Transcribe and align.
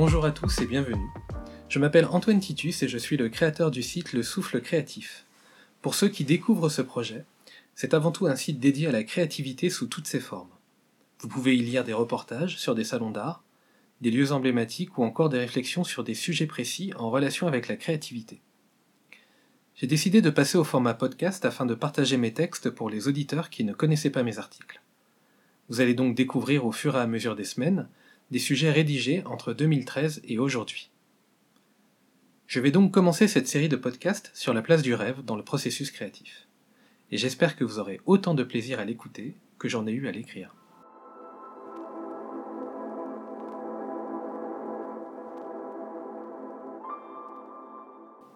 Bonjour 0.00 0.24
à 0.24 0.30
tous 0.30 0.60
et 0.60 0.66
bienvenue. 0.66 1.10
Je 1.68 1.80
m'appelle 1.80 2.06
Antoine 2.06 2.38
Titus 2.38 2.84
et 2.84 2.88
je 2.88 2.98
suis 2.98 3.16
le 3.16 3.28
créateur 3.28 3.72
du 3.72 3.82
site 3.82 4.12
Le 4.12 4.22
Souffle 4.22 4.60
Créatif. 4.60 5.26
Pour 5.82 5.96
ceux 5.96 6.08
qui 6.08 6.22
découvrent 6.22 6.68
ce 6.68 6.82
projet, 6.82 7.24
c'est 7.74 7.94
avant 7.94 8.12
tout 8.12 8.28
un 8.28 8.36
site 8.36 8.60
dédié 8.60 8.86
à 8.86 8.92
la 8.92 9.02
créativité 9.02 9.70
sous 9.70 9.88
toutes 9.88 10.06
ses 10.06 10.20
formes. 10.20 10.52
Vous 11.18 11.26
pouvez 11.26 11.56
y 11.56 11.62
lire 11.62 11.82
des 11.82 11.94
reportages 11.94 12.58
sur 12.58 12.76
des 12.76 12.84
salons 12.84 13.10
d'art, 13.10 13.42
des 14.00 14.12
lieux 14.12 14.30
emblématiques 14.30 14.96
ou 14.98 15.02
encore 15.02 15.30
des 15.30 15.40
réflexions 15.40 15.82
sur 15.82 16.04
des 16.04 16.14
sujets 16.14 16.46
précis 16.46 16.92
en 16.96 17.10
relation 17.10 17.48
avec 17.48 17.66
la 17.66 17.74
créativité. 17.74 18.40
J'ai 19.74 19.88
décidé 19.88 20.22
de 20.22 20.30
passer 20.30 20.58
au 20.58 20.64
format 20.64 20.94
podcast 20.94 21.44
afin 21.44 21.66
de 21.66 21.74
partager 21.74 22.18
mes 22.18 22.32
textes 22.32 22.70
pour 22.70 22.88
les 22.88 23.08
auditeurs 23.08 23.50
qui 23.50 23.64
ne 23.64 23.72
connaissaient 23.72 24.10
pas 24.10 24.22
mes 24.22 24.38
articles. 24.38 24.80
Vous 25.68 25.80
allez 25.80 25.94
donc 25.94 26.14
découvrir 26.14 26.66
au 26.66 26.70
fur 26.70 26.94
et 26.94 27.00
à 27.00 27.08
mesure 27.08 27.34
des 27.34 27.42
semaines 27.42 27.88
des 28.30 28.38
sujets 28.38 28.70
rédigés 28.70 29.22
entre 29.24 29.52
2013 29.52 30.22
et 30.24 30.38
aujourd'hui. 30.38 30.90
Je 32.46 32.60
vais 32.60 32.70
donc 32.70 32.92
commencer 32.92 33.28
cette 33.28 33.48
série 33.48 33.68
de 33.68 33.76
podcasts 33.76 34.30
sur 34.34 34.54
la 34.54 34.62
place 34.62 34.82
du 34.82 34.94
rêve 34.94 35.22
dans 35.24 35.36
le 35.36 35.42
processus 35.42 35.90
créatif. 35.90 36.46
Et 37.10 37.16
j'espère 37.16 37.56
que 37.56 37.64
vous 37.64 37.78
aurez 37.78 38.00
autant 38.06 38.34
de 38.34 38.42
plaisir 38.44 38.80
à 38.80 38.84
l'écouter 38.84 39.34
que 39.58 39.68
j'en 39.68 39.86
ai 39.86 39.92
eu 39.92 40.08
à 40.08 40.12
l'écrire. 40.12 40.54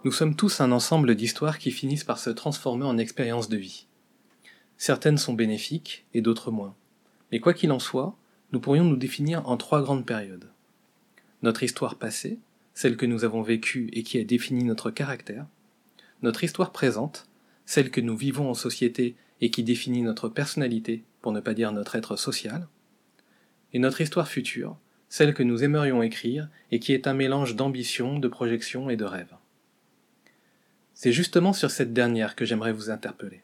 Nous 0.04 0.12
sommes 0.12 0.34
tous 0.34 0.60
un 0.60 0.72
ensemble 0.72 1.14
d'histoires 1.14 1.58
qui 1.58 1.70
finissent 1.70 2.02
par 2.02 2.18
se 2.18 2.30
transformer 2.30 2.84
en 2.84 2.98
expériences 2.98 3.48
de 3.48 3.56
vie. 3.56 3.86
Certaines 4.76 5.18
sont 5.18 5.34
bénéfiques 5.34 6.04
et 6.12 6.22
d'autres 6.22 6.50
moins. 6.50 6.74
Mais 7.30 7.38
quoi 7.38 7.54
qu'il 7.54 7.70
en 7.70 7.78
soit, 7.78 8.16
nous 8.52 8.60
pourrions 8.60 8.84
nous 8.84 8.96
définir 8.96 9.48
en 9.48 9.56
trois 9.56 9.82
grandes 9.82 10.06
périodes. 10.06 10.50
Notre 11.42 11.62
histoire 11.62 11.96
passée, 11.96 12.38
celle 12.74 12.96
que 12.96 13.06
nous 13.06 13.24
avons 13.24 13.42
vécue 13.42 13.88
et 13.92 14.02
qui 14.02 14.18
a 14.18 14.24
défini 14.24 14.62
notre 14.64 14.90
caractère, 14.90 15.46
notre 16.22 16.44
histoire 16.44 16.70
présente, 16.70 17.26
celle 17.66 17.90
que 17.90 18.00
nous 18.00 18.16
vivons 18.16 18.50
en 18.50 18.54
société 18.54 19.16
et 19.40 19.50
qui 19.50 19.64
définit 19.64 20.02
notre 20.02 20.28
personnalité, 20.28 21.04
pour 21.20 21.32
ne 21.32 21.40
pas 21.40 21.54
dire 21.54 21.72
notre 21.72 21.96
être 21.96 22.16
social, 22.16 22.68
et 23.72 23.78
notre 23.78 24.00
histoire 24.00 24.28
future, 24.28 24.76
celle 25.08 25.34
que 25.34 25.42
nous 25.42 25.64
aimerions 25.64 26.02
écrire 26.02 26.48
et 26.70 26.78
qui 26.78 26.92
est 26.92 27.06
un 27.06 27.14
mélange 27.14 27.56
d'ambition, 27.56 28.18
de 28.18 28.28
projection 28.28 28.90
et 28.90 28.96
de 28.96 29.04
rêve. 29.04 29.34
C'est 30.94 31.12
justement 31.12 31.52
sur 31.52 31.70
cette 31.70 31.92
dernière 31.92 32.36
que 32.36 32.44
j'aimerais 32.44 32.72
vous 32.72 32.90
interpeller. 32.90 33.42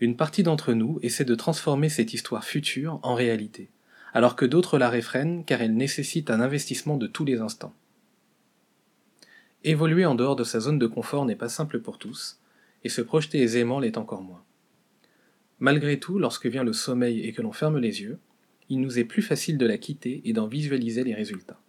Une 0.00 0.16
partie 0.16 0.42
d'entre 0.42 0.72
nous 0.72 0.98
essaie 1.02 1.24
de 1.24 1.34
transformer 1.34 1.88
cette 1.88 2.12
histoire 2.12 2.44
future 2.44 2.98
en 3.02 3.14
réalité, 3.14 3.70
alors 4.16 4.34
que 4.34 4.46
d'autres 4.46 4.78
la 4.78 4.88
réfrènent 4.88 5.44
car 5.44 5.60
elle 5.60 5.76
nécessite 5.76 6.30
un 6.30 6.40
investissement 6.40 6.96
de 6.96 7.06
tous 7.06 7.26
les 7.26 7.40
instants. 7.40 7.74
Évoluer 9.62 10.06
en 10.06 10.14
dehors 10.14 10.36
de 10.36 10.42
sa 10.42 10.58
zone 10.58 10.78
de 10.78 10.86
confort 10.86 11.26
n'est 11.26 11.36
pas 11.36 11.50
simple 11.50 11.80
pour 11.80 11.98
tous, 11.98 12.40
et 12.82 12.88
se 12.88 13.02
projeter 13.02 13.42
aisément 13.42 13.78
l'est 13.78 13.98
encore 13.98 14.22
moins. 14.22 14.42
Malgré 15.58 16.00
tout, 16.00 16.18
lorsque 16.18 16.46
vient 16.46 16.64
le 16.64 16.72
sommeil 16.72 17.20
et 17.26 17.34
que 17.34 17.42
l'on 17.42 17.52
ferme 17.52 17.76
les 17.76 18.00
yeux, 18.00 18.18
il 18.70 18.80
nous 18.80 18.98
est 18.98 19.04
plus 19.04 19.20
facile 19.20 19.58
de 19.58 19.66
la 19.66 19.76
quitter 19.76 20.22
et 20.24 20.32
d'en 20.32 20.46
visualiser 20.46 21.04
les 21.04 21.14
résultats. 21.14 21.60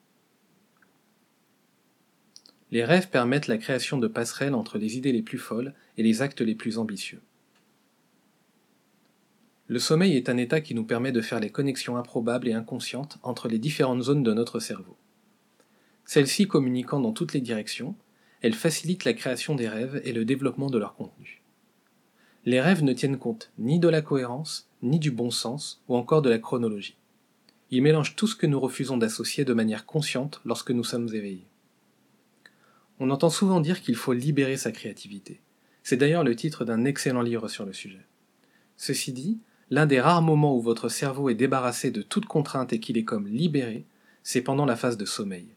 Les 2.72 2.86
rêves 2.86 3.10
permettent 3.10 3.48
la 3.48 3.58
création 3.58 3.98
de 3.98 4.08
passerelles 4.08 4.56
entre 4.56 4.78
les 4.78 4.96
idées 4.96 5.12
les 5.12 5.22
plus 5.22 5.38
folles 5.38 5.74
et 5.98 6.04
les 6.04 6.22
actes 6.22 6.40
les 6.40 6.56
plus 6.56 6.78
ambitieux. 6.78 7.20
Le 9.70 9.80
sommeil 9.80 10.16
est 10.16 10.30
un 10.30 10.38
état 10.38 10.62
qui 10.62 10.74
nous 10.74 10.86
permet 10.86 11.12
de 11.12 11.22
faire 11.22 11.42
les 11.42 11.50
connexions 11.50 11.98
improbables 11.98 12.48
et 12.48 12.54
inconscientes 12.54 13.20
entre 13.22 13.50
les 13.50 13.60
différentes 13.60 14.02
zones 14.02 14.24
de 14.24 14.34
notre 14.34 14.60
cerveau. 14.60 14.96
Celles-ci 16.06 16.48
communiquant 16.48 17.02
dans 17.02 17.12
toutes 17.12 17.34
les 17.34 17.42
directions, 17.42 17.96
elles 18.42 18.54
facilitent 18.54 19.04
la 19.04 19.14
création 19.14 19.56
des 19.56 19.68
rêves 19.68 20.02
et 20.06 20.14
le 20.14 20.24
développement 20.24 20.70
de 20.70 20.78
leur 20.78 20.96
contenu. 20.96 21.42
Les 22.46 22.62
rêves 22.62 22.82
ne 22.82 22.94
tiennent 22.94 23.18
compte 23.18 23.52
ni 23.58 23.78
de 23.78 23.90
la 23.90 24.02
cohérence, 24.02 24.70
ni 24.82 25.00
du 25.00 25.12
bon 25.12 25.32
sens, 25.32 25.84
ou 25.90 25.98
encore 25.98 26.22
de 26.22 26.30
la 26.30 26.40
chronologie. 26.40 26.96
Ils 27.70 27.84
mélangent 27.84 28.16
tout 28.16 28.28
ce 28.28 28.38
que 28.38 28.48
nous 28.48 28.62
refusons 28.62 28.96
d'associer 28.96 29.44
de 29.44 29.54
manière 29.54 29.86
consciente 29.86 30.40
lorsque 30.46 30.72
nous 30.72 30.86
sommes 30.86 31.14
éveillés. 31.14 31.48
On 33.00 33.10
entend 33.10 33.30
souvent 33.30 33.60
dire 33.60 33.82
qu'il 33.82 33.98
faut 33.98 34.14
libérer 34.14 34.56
sa 34.56 34.72
créativité. 34.72 35.42
C'est 35.84 35.98
d'ailleurs 35.98 36.24
le 36.24 36.38
titre 36.38 36.64
d'un 36.64 36.86
excellent 36.86 37.22
livre 37.22 37.50
sur 37.50 37.66
le 37.66 37.74
sujet. 37.74 38.06
Ceci 38.78 39.12
dit, 39.12 39.40
l'un 39.70 39.86
des 39.86 40.00
rares 40.00 40.22
moments 40.22 40.56
où 40.56 40.62
votre 40.62 40.90
cerveau 40.90 41.30
est 41.30 41.36
débarrassé 41.36 41.92
de 41.92 42.02
toute 42.02 42.26
contrainte 42.26 42.74
et 42.74 42.80
qu'il 42.80 42.98
est 42.98 43.04
comme 43.04 43.28
libéré, 43.28 43.86
c'est 44.24 44.42
pendant 44.42 44.66
la 44.66 44.76
phase 44.76 44.98
de 44.98 45.06
sommeil. 45.06 45.50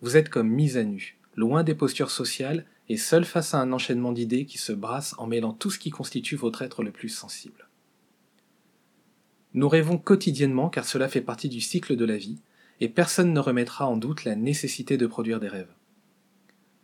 Vous 0.00 0.16
êtes 0.16 0.28
comme 0.28 0.48
mis 0.48 0.76
à 0.76 0.84
nu, 0.84 1.18
loin 1.34 1.64
des 1.64 1.74
postures 1.74 2.10
sociales 2.10 2.64
et 2.88 2.96
seul 2.96 3.24
face 3.24 3.54
à 3.54 3.60
un 3.60 3.72
enchaînement 3.72 4.12
d'idées 4.12 4.46
qui 4.46 4.58
se 4.58 4.72
brassent 4.72 5.14
en 5.18 5.26
mêlant 5.26 5.52
tout 5.52 5.70
ce 5.70 5.78
qui 5.78 5.90
constitue 5.90 6.36
votre 6.36 6.62
être 6.62 6.82
le 6.82 6.90
plus 6.90 7.08
sensible. 7.08 7.68
Nous 9.54 9.68
rêvons 9.68 9.98
quotidiennement 9.98 10.68
car 10.68 10.84
cela 10.84 11.08
fait 11.08 11.20
partie 11.20 11.48
du 11.48 11.60
cycle 11.60 11.96
de 11.96 12.04
la 12.04 12.16
vie, 12.16 12.40
et 12.80 12.88
personne 12.88 13.32
ne 13.32 13.40
remettra 13.40 13.86
en 13.88 13.96
doute 13.96 14.24
la 14.24 14.36
nécessité 14.36 14.96
de 14.96 15.06
produire 15.06 15.40
des 15.40 15.48
rêves. 15.48 15.74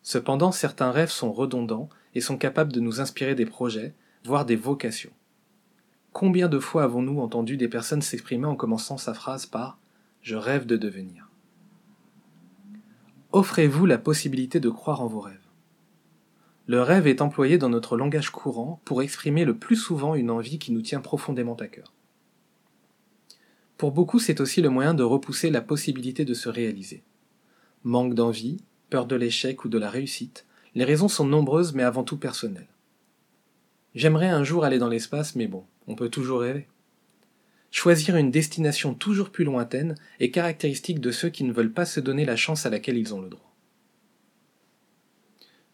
Cependant, 0.03 0.51
certains 0.51 0.91
rêves 0.91 1.11
sont 1.11 1.33
redondants 1.33 1.89
et 2.15 2.21
sont 2.21 2.37
capables 2.37 2.73
de 2.73 2.81
nous 2.81 3.01
inspirer 3.01 3.35
des 3.35 3.47
projets, 3.47 3.95
voire 4.25 4.45
des 4.45 4.57
vocations. 4.57 5.13
Combien 6.15 6.49
de 6.49 6.61
fois 6.61 6.85
avons-nous 6.85 7.21
entendu 7.21 7.57
des 7.57 7.67
personnes 7.67 8.01
s'exprimer 8.01 8.47
en 8.47 8.55
commençant 8.55 8.99
sa 8.99 9.15
phrase 9.15 9.47
par⁇ 9.47 9.71
Je 10.23 10.37
rêve 10.37 10.65
de 10.65 10.77
devenir⁇ 10.77 11.29
Offrez-vous 13.33 13.85
la 13.85 13.99
possibilité 13.99 14.61
de 14.61 14.71
croire 14.71 15.01
en 15.01 15.09
vos 15.09 15.19
rêves. 15.19 15.49
Le 16.69 16.81
rêve 16.81 17.09
est 17.09 17.21
employé 17.21 17.59
dans 17.59 17.69
notre 17.69 17.97
langage 17.97 18.31
courant 18.31 18.81
pour 18.85 19.03
exprimer 19.03 19.45
le 19.45 19.59
plus 19.59 19.75
souvent 19.75 20.15
une 20.15 20.31
envie 20.31 20.61
qui 20.61 20.71
nous 20.71 20.83
tient 20.83 21.01
profondément 21.01 21.57
à 21.57 21.67
cœur. 21.67 21.93
Pour 23.77 23.91
beaucoup, 23.91 24.21
c'est 24.21 24.41
aussi 24.41 24.63
le 24.63 24.71
moyen 24.71 24.95
de 24.95 25.03
repousser 25.03 25.51
la 25.51 25.63
possibilité 25.63 26.25
de 26.25 26.35
se 26.35 26.49
réaliser. 26.49 27.03
Manque 27.83 28.15
d'envie, 28.15 28.59
peur 28.89 29.07
de 29.07 29.17
l'échec 29.17 29.65
ou 29.65 29.69
de 29.69 29.79
la 29.79 29.91
réussite, 29.91 30.47
les 30.77 30.85
raisons 30.85 31.09
sont 31.09 31.27
nombreuses 31.27 31.75
mais 31.75 31.83
avant 31.83 32.05
tout 32.05 32.19
personnelles. 32.19 32.69
J'aimerais 33.97 34.29
un 34.29 34.45
jour 34.45 34.65
aller 34.65 34.79
dans 34.79 34.89
l'espace, 34.89 35.35
mais 35.35 35.49
bon, 35.49 35.65
on 35.87 35.95
peut 35.95 36.09
toujours 36.09 36.41
rêver. 36.41 36.69
Choisir 37.71 38.17
une 38.17 38.31
destination 38.31 38.95
toujours 38.95 39.31
plus 39.31 39.45
lointaine 39.45 39.97
est 40.21 40.31
caractéristique 40.31 41.01
de 41.01 41.11
ceux 41.11 41.29
qui 41.29 41.43
ne 41.45 41.53
veulent 41.53 41.73
pas 41.73 41.87
se 41.87 42.01
donner 42.01 42.25
la 42.25 42.37
chance 42.37 42.67
à 42.67 42.71
laquelle 42.71 42.97
ils 42.97 43.15
ont 43.15 43.21
le 43.21 43.29
droit. 43.29 43.53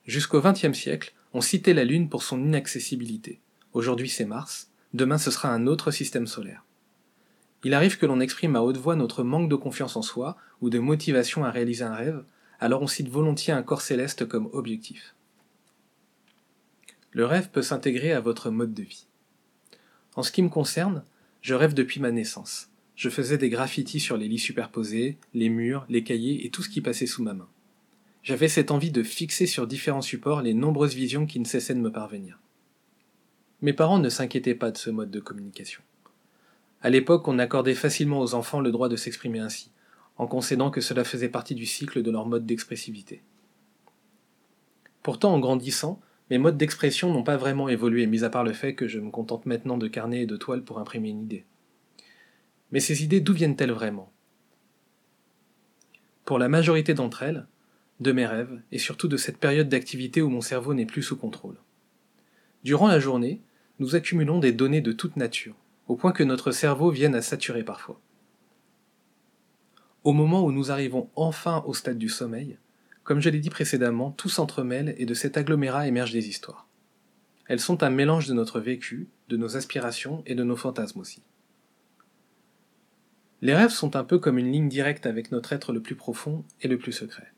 Jusqu'au 0.07 0.41
XXe 0.41 0.73
siècle, 0.73 1.15
on 1.35 1.41
citait 1.41 1.75
la 1.75 1.85
Lune 1.85 2.09
pour 2.09 2.23
son 2.23 2.43
inaccessibilité. 2.43 3.41
Aujourd'hui 3.73 4.09
c'est 4.09 4.25
Mars, 4.25 4.71
demain 4.95 5.19
ce 5.19 5.31
sera 5.31 5.51
un 5.51 5.67
autre 5.67 5.91
système 5.91 6.27
solaire. 6.27 6.65
Il 7.63 7.75
arrive 7.75 7.99
que 7.99 8.07
l'on 8.07 8.21
exprime 8.21 8.57
à 8.57 8.63
haute 8.63 8.79
voix 8.79 8.97
notre 8.97 9.23
manque 9.23 9.51
de 9.51 9.57
confiance 9.57 9.97
en 9.97 10.03
soi 10.03 10.37
ou 10.63 10.71
de 10.71 10.79
motivation 10.79 11.45
à 11.45 11.51
réaliser 11.51 11.85
un 11.85 11.95
rêve, 11.95 12.25
alors 12.59 12.83
on 12.83 12.87
cite 12.87 13.09
volontiers 13.09 13.53
un 13.53 13.63
corps 13.63 13.83
céleste 13.83 14.27
comme 14.27 14.49
objectif. 14.53 15.15
Le 17.13 17.27
rêve 17.27 17.51
peut 17.51 17.63
s'intégrer 17.63 18.13
à 18.13 18.21
votre 18.21 18.51
mode 18.51 18.73
de 18.73 18.83
vie. 18.83 19.07
En 20.21 20.23
ce 20.23 20.33
qui 20.33 20.43
me 20.43 20.51
concerne, 20.51 21.03
je 21.41 21.55
rêve 21.55 21.73
depuis 21.73 21.99
ma 21.99 22.11
naissance. 22.11 22.69
Je 22.95 23.09
faisais 23.09 23.39
des 23.39 23.49
graffitis 23.49 24.01
sur 24.01 24.19
les 24.19 24.29
lits 24.29 24.39
superposés, 24.39 25.17
les 25.33 25.49
murs, 25.49 25.87
les 25.89 26.05
cahiers 26.05 26.45
et 26.45 26.51
tout 26.51 26.63
ce 26.63 26.69
qui 26.69 26.83
passait 26.83 27.07
sous 27.07 27.23
ma 27.23 27.33
main. 27.33 27.49
J'avais 28.23 28.49
cette 28.49 28.71
envie 28.71 28.91
de 28.91 29.03
fixer 29.03 29.47
sur 29.47 29.67
différents 29.67 30.03
supports 30.03 30.43
les 30.43 30.53
nombreuses 30.53 30.95
visions 30.95 31.25
qui 31.25 31.41
ne 31.41 31.47
cessaient 31.47 31.75
de 31.75 31.81
me 31.81 31.91
parvenir. 31.91 32.39
Mes 33.63 33.73
parents 33.73 33.99
ne 33.99 34.11
s'inquiétaient 34.11 34.55
pas 34.55 34.71
de 34.71 34.77
ce 34.77 34.91
mode 34.91 35.11
de 35.11 35.21
communication. 35.21 35.81
À 36.83 36.91
l'époque, 36.91 37.27
on 37.27 37.39
accordait 37.39 37.75
facilement 37.75 38.21
aux 38.21 38.35
enfants 38.35 38.61
le 38.61 38.73
droit 38.73 38.91
de 38.91 38.97
s'exprimer 38.97 39.39
ainsi, 39.39 39.71
en 40.19 40.27
concédant 40.27 40.71
que 40.71 40.83
cela 40.83 41.05
faisait 41.05 41.31
partie 41.31 41.55
du 41.55 41.65
cycle 41.65 42.03
de 42.03 42.11
leur 42.11 42.27
mode 42.27 42.45
d'expressivité. 42.45 43.23
Pourtant, 45.03 45.33
en 45.33 45.41
grandissant, 45.41 45.99
mes 46.31 46.39
modes 46.39 46.57
d'expression 46.57 47.13
n'ont 47.13 47.25
pas 47.25 47.37
vraiment 47.37 47.69
évolué, 47.69 48.07
mis 48.07 48.23
à 48.23 48.31
part 48.31 48.45
le 48.45 48.53
fait 48.53 48.75
que 48.75 48.87
je 48.87 49.01
me 49.01 49.11
contente 49.11 49.47
maintenant 49.47 49.77
de 49.77 49.89
carnet 49.89 50.23
et 50.23 50.27
de 50.27 50.37
toile 50.37 50.63
pour 50.63 50.79
imprimer 50.79 51.09
une 51.09 51.23
idée. 51.23 51.45
Mais 52.71 52.81
ces 52.81 53.03
idées, 53.03 53.21
d'où 53.21 53.33
viennent-elles 53.33 53.73
vraiment? 53.73 54.13
Pour 56.25 56.39
la 56.39 56.49
majorité 56.49 56.95
d'entre 56.95 57.25
elles, 57.25 57.47
de 57.99 58.13
mes 58.13 58.27
rêves, 58.27 58.63
et 58.71 58.79
surtout 58.79 59.09
de 59.09 59.17
cette 59.17 59.39
période 59.39 59.69
d'activité 59.69 60.23
où 60.23 60.31
mon 60.31 60.41
cerveau 60.41 60.73
n'est 60.73 60.87
plus 60.87 61.03
sous 61.03 61.17
contrôle. 61.17 61.57
Durant 62.63 62.87
la 62.87 63.01
journée, 63.01 63.41
nous 63.81 63.97
accumulons 63.97 64.39
des 64.39 64.53
données 64.53 64.81
de 64.81 64.93
toute 64.93 65.17
nature, 65.17 65.57
au 65.89 65.97
point 65.97 66.13
que 66.13 66.23
notre 66.23 66.53
cerveau 66.53 66.91
vienne 66.91 67.17
à 67.17 67.23
saturer 67.23 67.65
parfois. 67.65 68.01
Au 70.05 70.13
moment 70.13 70.45
où 70.45 70.53
nous 70.53 70.71
arrivons 70.71 71.11
enfin 71.17 71.65
au 71.67 71.75
stade 71.75 71.99
du 71.99 72.09
sommeil, 72.09 72.57
comme 73.11 73.21
je 73.21 73.29
l'ai 73.29 73.41
dit 73.41 73.51
précédemment, 73.51 74.13
tout 74.13 74.29
s'entremêle 74.29 74.95
et 74.97 75.05
de 75.05 75.15
cet 75.15 75.37
agglomérat 75.37 75.89
émergent 75.89 76.13
des 76.13 76.29
histoires. 76.29 76.69
Elles 77.49 77.59
sont 77.59 77.83
un 77.83 77.91
mélange 77.91 78.29
de 78.29 78.35
notre 78.35 78.61
vécu, 78.61 79.09
de 79.29 79.37
nos 79.37 79.57
aspirations 79.57 80.23
et 80.27 80.37
de 80.37 80.45
nos 80.45 80.55
fantasmes 80.55 81.01
aussi. 81.01 81.21
Les 83.43 83.53
rêves 83.53 83.73
sont 83.73 83.97
un 83.97 84.05
peu 84.05 84.21
comme 84.21 84.39
une 84.39 84.53
ligne 84.53 84.69
directe 84.69 85.07
avec 85.07 85.33
notre 85.33 85.53
être 85.53 85.73
le 85.73 85.83
plus 85.83 85.97
profond 85.97 86.45
et 86.61 86.69
le 86.69 86.79
plus 86.79 86.93
secret. 86.93 87.33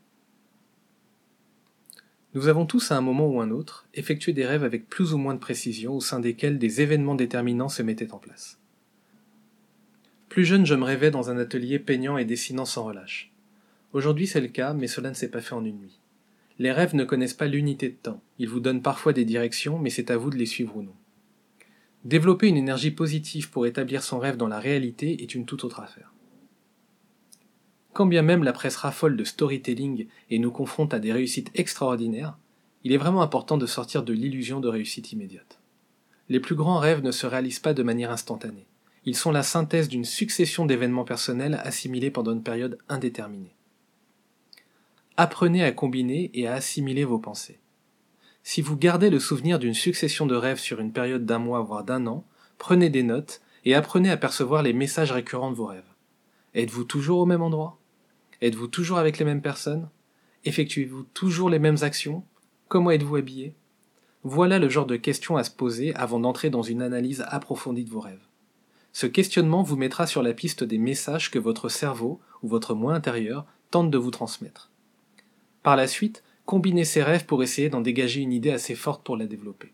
Nous 2.34 2.48
avons 2.48 2.66
tous 2.66 2.92
à 2.92 2.98
un 2.98 3.00
moment 3.00 3.28
ou 3.28 3.40
un 3.40 3.50
autre 3.50 3.88
effectué 3.94 4.34
des 4.34 4.44
rêves 4.44 4.64
avec 4.64 4.90
plus 4.90 5.14
ou 5.14 5.16
moins 5.16 5.32
de 5.32 5.40
précision 5.40 5.94
au 5.94 6.02
sein 6.02 6.20
desquels 6.20 6.58
des 6.58 6.82
événements 6.82 7.14
déterminants 7.14 7.70
se 7.70 7.82
mettaient 7.82 8.12
en 8.12 8.19
place. 8.19 8.60
Plus 10.28 10.44
jeune, 10.44 10.66
je 10.66 10.74
me 10.74 10.84
rêvais 10.84 11.10
dans 11.10 11.30
un 11.30 11.38
atelier 11.38 11.78
peignant 11.78 12.19
et 12.19 12.26
dessinant 12.26 12.66
sans 12.66 12.84
relâche. 12.84 13.31
Aujourd'hui, 13.93 14.27
c'est 14.27 14.41
le 14.41 14.49
cas, 14.49 14.73
mais 14.73 14.87
cela 14.87 15.11
ne 15.11 15.15
s'est 15.15 15.31
pas 15.31 15.41
fait 15.41 15.55
en 15.55 15.65
une 15.65 15.79
nuit. 15.79 16.00
Les 16.59 16.73
rêves 16.73 16.94
ne 16.94 17.05
connaissent 17.05 17.35
pas 17.35 17.47
l'unité 17.47 17.89
de 17.89 17.94
temps. 17.94 18.23
Ils 18.39 18.49
vous 18.49 18.61
donnent 18.61 18.83
parfois 18.83 19.12
des 19.12 19.25
directions, 19.25 19.79
mais 19.79 19.91
c'est 19.91 20.11
à 20.11 20.17
vous 20.17 20.31
de 20.31 20.37
les 20.37 20.47
suivre 20.47 20.77
ou 20.77 20.83
non. 20.83 20.94
Développer 22.05 22.49
une 22.49 22.56
énergie 22.56 22.91
positive 22.91 23.50
pour 23.50 23.67
établir 23.67 24.03
son 24.03 24.19
rêve 24.19 24.37
dans 24.37 24.49
la 24.49 24.59
réalité 24.59 25.23
est 25.23 25.35
une 25.35 25.44
toute 25.44 25.65
autre 25.65 25.81
affaire. 25.81 26.12
Quand 27.93 28.06
bien 28.06 28.23
même 28.23 28.43
la 28.43 28.53
presse 28.53 28.77
raffole 28.77 29.17
de 29.17 29.25
storytelling 29.25 30.06
et 30.31 30.39
nous 30.39 30.50
confronte 30.50 30.94
à 30.94 30.99
des 30.99 31.12
réussites 31.12 31.50
extraordinaires, 31.55 32.39
il 32.85 32.93
est 32.93 32.99
vraiment 32.99 33.23
important 33.23 33.59
de 33.59 33.67
sortir 33.67 34.03
de 34.03 34.12
l'illusion 34.12 34.61
de 34.61 34.69
réussite 34.69 35.12
immédiate. 35.12 35.61
Les 36.29 36.41
plus 36.41 36.55
grands 36.55 36.79
rêves 36.79 37.03
ne 37.03 37.12
se 37.12 37.27
réalisent 37.27 37.61
pas 37.61 37.75
de 37.75 37.83
manière 37.83 38.11
instantanée. 38.11 38.67
Ils 39.05 39.17
sont 39.17 39.33
la 39.33 39.43
synthèse 39.43 39.89
d'une 39.89 40.05
succession 40.05 40.65
d'événements 40.65 41.05
personnels 41.05 41.61
assimilés 41.62 42.11
pendant 42.11 42.33
une 42.33 42.43
période 42.43 42.79
indéterminée. 42.89 43.55
Apprenez 45.17 45.62
à 45.62 45.73
combiner 45.73 46.31
et 46.32 46.47
à 46.47 46.55
assimiler 46.55 47.05
vos 47.05 47.19
pensées. 47.19 47.61
Si 48.43 48.62
vous 48.62 48.79
gardez 48.79 49.11
le 49.11 49.20
souvenir 49.20 49.59
d'une 49.59 49.75
succession 49.75 50.25
de 50.25 50.35
rêves 50.35 50.59
sur 50.59 50.81
une 50.81 50.93
période 50.93 51.26
d'un 51.26 51.38
mois 51.38 51.61
voire 51.61 51.85
d'un 51.85 52.06
an, 52.06 52.25
prenez 52.56 52.88
des 52.88 53.03
notes 53.03 53.43
et 53.67 53.75
apprenez 53.75 54.11
à 54.11 54.17
percevoir 54.17 54.62
les 54.62 54.73
messages 54.73 55.12
récurrents 55.12 55.50
de 55.50 55.56
vos 55.56 55.67
rêves. 55.67 55.93
Êtes-vous 56.55 56.85
toujours 56.85 57.19
au 57.19 57.26
même 57.26 57.43
endroit? 57.43 57.79
Êtes-vous 58.41 58.69
toujours 58.69 58.99
avec 58.99 59.19
les 59.19 59.26
mêmes 59.26 59.43
personnes? 59.43 59.91
Effectuez-vous 60.44 61.05
toujours 61.15 61.50
les 61.50 61.58
mêmes 61.58 61.82
actions? 61.82 62.25
Comment 62.69 62.91
êtes-vous 62.91 63.17
habillé? 63.17 63.55
Voilà 64.25 64.58
le 64.58 64.70
genre 64.70 64.87
de 64.87 64.97
questions 64.97 65.37
à 65.37 65.44
se 65.44 65.50
poser 65.50 65.94
avant 65.94 66.20
d'entrer 66.20 66.49
dans 66.49 66.62
une 66.62 66.81
analyse 66.81 67.23
approfondie 67.29 67.85
de 67.85 67.91
vos 67.91 68.00
rêves. 68.00 68.26
Ce 68.93 69.06
questionnement 69.06 69.62
vous 69.62 69.76
mettra 69.76 70.06
sur 70.06 70.23
la 70.23 70.32
piste 70.32 70.65
des 70.65 70.79
messages 70.79 71.31
que 71.31 71.38
votre 71.38 71.69
cerveau 71.69 72.19
ou 72.43 72.49
votre 72.49 72.75
moi 72.75 72.94
intérieur 72.94 73.44
tente 73.70 73.91
de 73.91 73.99
vous 73.99 74.11
transmettre. 74.11 74.71
Par 75.62 75.76
la 75.76 75.87
suite, 75.87 76.23
combinez 76.44 76.85
ces 76.85 77.03
rêves 77.03 77.26
pour 77.26 77.43
essayer 77.43 77.69
d'en 77.69 77.81
dégager 77.81 78.20
une 78.20 78.32
idée 78.32 78.50
assez 78.50 78.75
forte 78.75 79.05
pour 79.05 79.17
la 79.17 79.26
développer. 79.26 79.73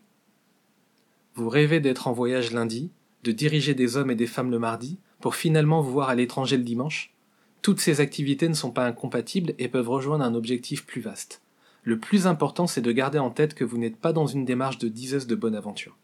Vous 1.35 1.49
rêvez 1.49 1.79
d'être 1.79 2.07
en 2.07 2.13
voyage 2.13 2.51
lundi, 2.51 2.91
de 3.23 3.31
diriger 3.31 3.73
des 3.73 3.97
hommes 3.97 4.11
et 4.11 4.15
des 4.15 4.27
femmes 4.27 4.51
le 4.51 4.59
mardi, 4.59 4.99
pour 5.19 5.35
finalement 5.35 5.81
vous 5.81 5.91
voir 5.91 6.09
à 6.09 6.15
l'étranger 6.15 6.57
le 6.57 6.63
dimanche 6.63 7.13
toutes 7.61 7.81
ces 7.81 7.99
activités 7.99 8.47
ne 8.47 8.53
sont 8.53 8.71
pas 8.71 8.85
incompatibles 8.85 9.53
et 9.57 9.67
peuvent 9.67 9.89
rejoindre 9.89 10.23
un 10.23 10.35
objectif 10.35 10.85
plus 10.85 11.01
vaste. 11.01 11.41
Le 11.83 11.99
plus 11.99 12.27
important, 12.27 12.67
c'est 12.67 12.81
de 12.81 12.91
garder 12.91 13.19
en 13.19 13.31
tête 13.31 13.53
que 13.53 13.65
vous 13.65 13.77
n'êtes 13.77 13.97
pas 13.97 14.13
dans 14.13 14.27
une 14.27 14.45
démarche 14.45 14.77
de 14.77 14.87
diseuse 14.87 15.27
de 15.27 15.35
bonne 15.35 15.55
aventure. 15.55 15.97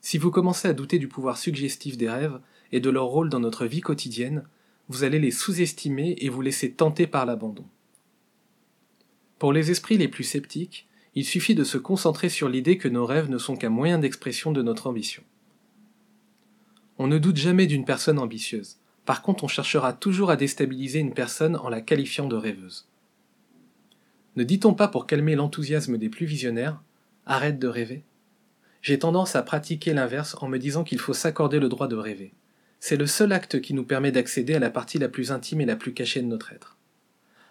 Si 0.00 0.18
vous 0.18 0.30
commencez 0.30 0.68
à 0.68 0.72
douter 0.72 0.98
du 0.98 1.08
pouvoir 1.08 1.38
suggestif 1.38 1.96
des 1.96 2.08
rêves 2.08 2.40
et 2.72 2.80
de 2.80 2.90
leur 2.90 3.06
rôle 3.06 3.28
dans 3.28 3.40
notre 3.40 3.66
vie 3.66 3.80
quotidienne, 3.80 4.44
vous 4.88 5.04
allez 5.04 5.18
les 5.18 5.30
sous-estimer 5.30 6.16
et 6.18 6.28
vous 6.28 6.40
laisser 6.40 6.72
tenter 6.72 7.06
par 7.06 7.26
l'abandon. 7.26 7.64
Pour 9.38 9.52
les 9.52 9.70
esprits 9.70 9.98
les 9.98 10.08
plus 10.08 10.24
sceptiques, 10.24 10.88
il 11.14 11.24
suffit 11.24 11.54
de 11.54 11.64
se 11.64 11.78
concentrer 11.78 12.28
sur 12.28 12.48
l'idée 12.48 12.78
que 12.78 12.88
nos 12.88 13.06
rêves 13.06 13.30
ne 13.30 13.38
sont 13.38 13.56
qu'un 13.56 13.70
moyen 13.70 13.98
d'expression 13.98 14.52
de 14.52 14.62
notre 14.62 14.88
ambition. 14.88 15.22
On 16.98 17.06
ne 17.06 17.18
doute 17.18 17.36
jamais 17.36 17.66
d'une 17.66 17.84
personne 17.84 18.18
ambitieuse. 18.18 18.78
Par 19.04 19.22
contre, 19.22 19.44
on 19.44 19.48
cherchera 19.48 19.92
toujours 19.92 20.30
à 20.30 20.36
déstabiliser 20.36 20.98
une 20.98 21.14
personne 21.14 21.56
en 21.56 21.68
la 21.68 21.80
qualifiant 21.80 22.26
de 22.26 22.36
rêveuse. 22.36 22.88
Ne 24.36 24.44
dit-on 24.44 24.74
pas 24.74 24.88
pour 24.88 25.06
calmer 25.06 25.36
l'enthousiasme 25.36 25.98
des 25.98 26.08
plus 26.08 26.26
visionnaires 26.26 26.82
Arrête 27.24 27.58
de 27.58 27.68
rêver 27.68 28.02
J'ai 28.82 28.98
tendance 28.98 29.36
à 29.36 29.42
pratiquer 29.42 29.94
l'inverse 29.94 30.36
en 30.40 30.48
me 30.48 30.58
disant 30.58 30.82
qu'il 30.82 30.98
faut 30.98 31.14
s'accorder 31.14 31.60
le 31.60 31.68
droit 31.68 31.88
de 31.88 31.96
rêver. 31.96 32.32
C'est 32.80 32.96
le 32.96 33.06
seul 33.06 33.32
acte 33.32 33.60
qui 33.60 33.74
nous 33.74 33.84
permet 33.84 34.12
d'accéder 34.12 34.54
à 34.54 34.60
la 34.60 34.70
partie 34.70 34.98
la 34.98 35.08
plus 35.08 35.30
intime 35.30 35.60
et 35.60 35.66
la 35.66 35.76
plus 35.76 35.94
cachée 35.94 36.22
de 36.22 36.26
notre 36.26 36.52
être. 36.52 36.77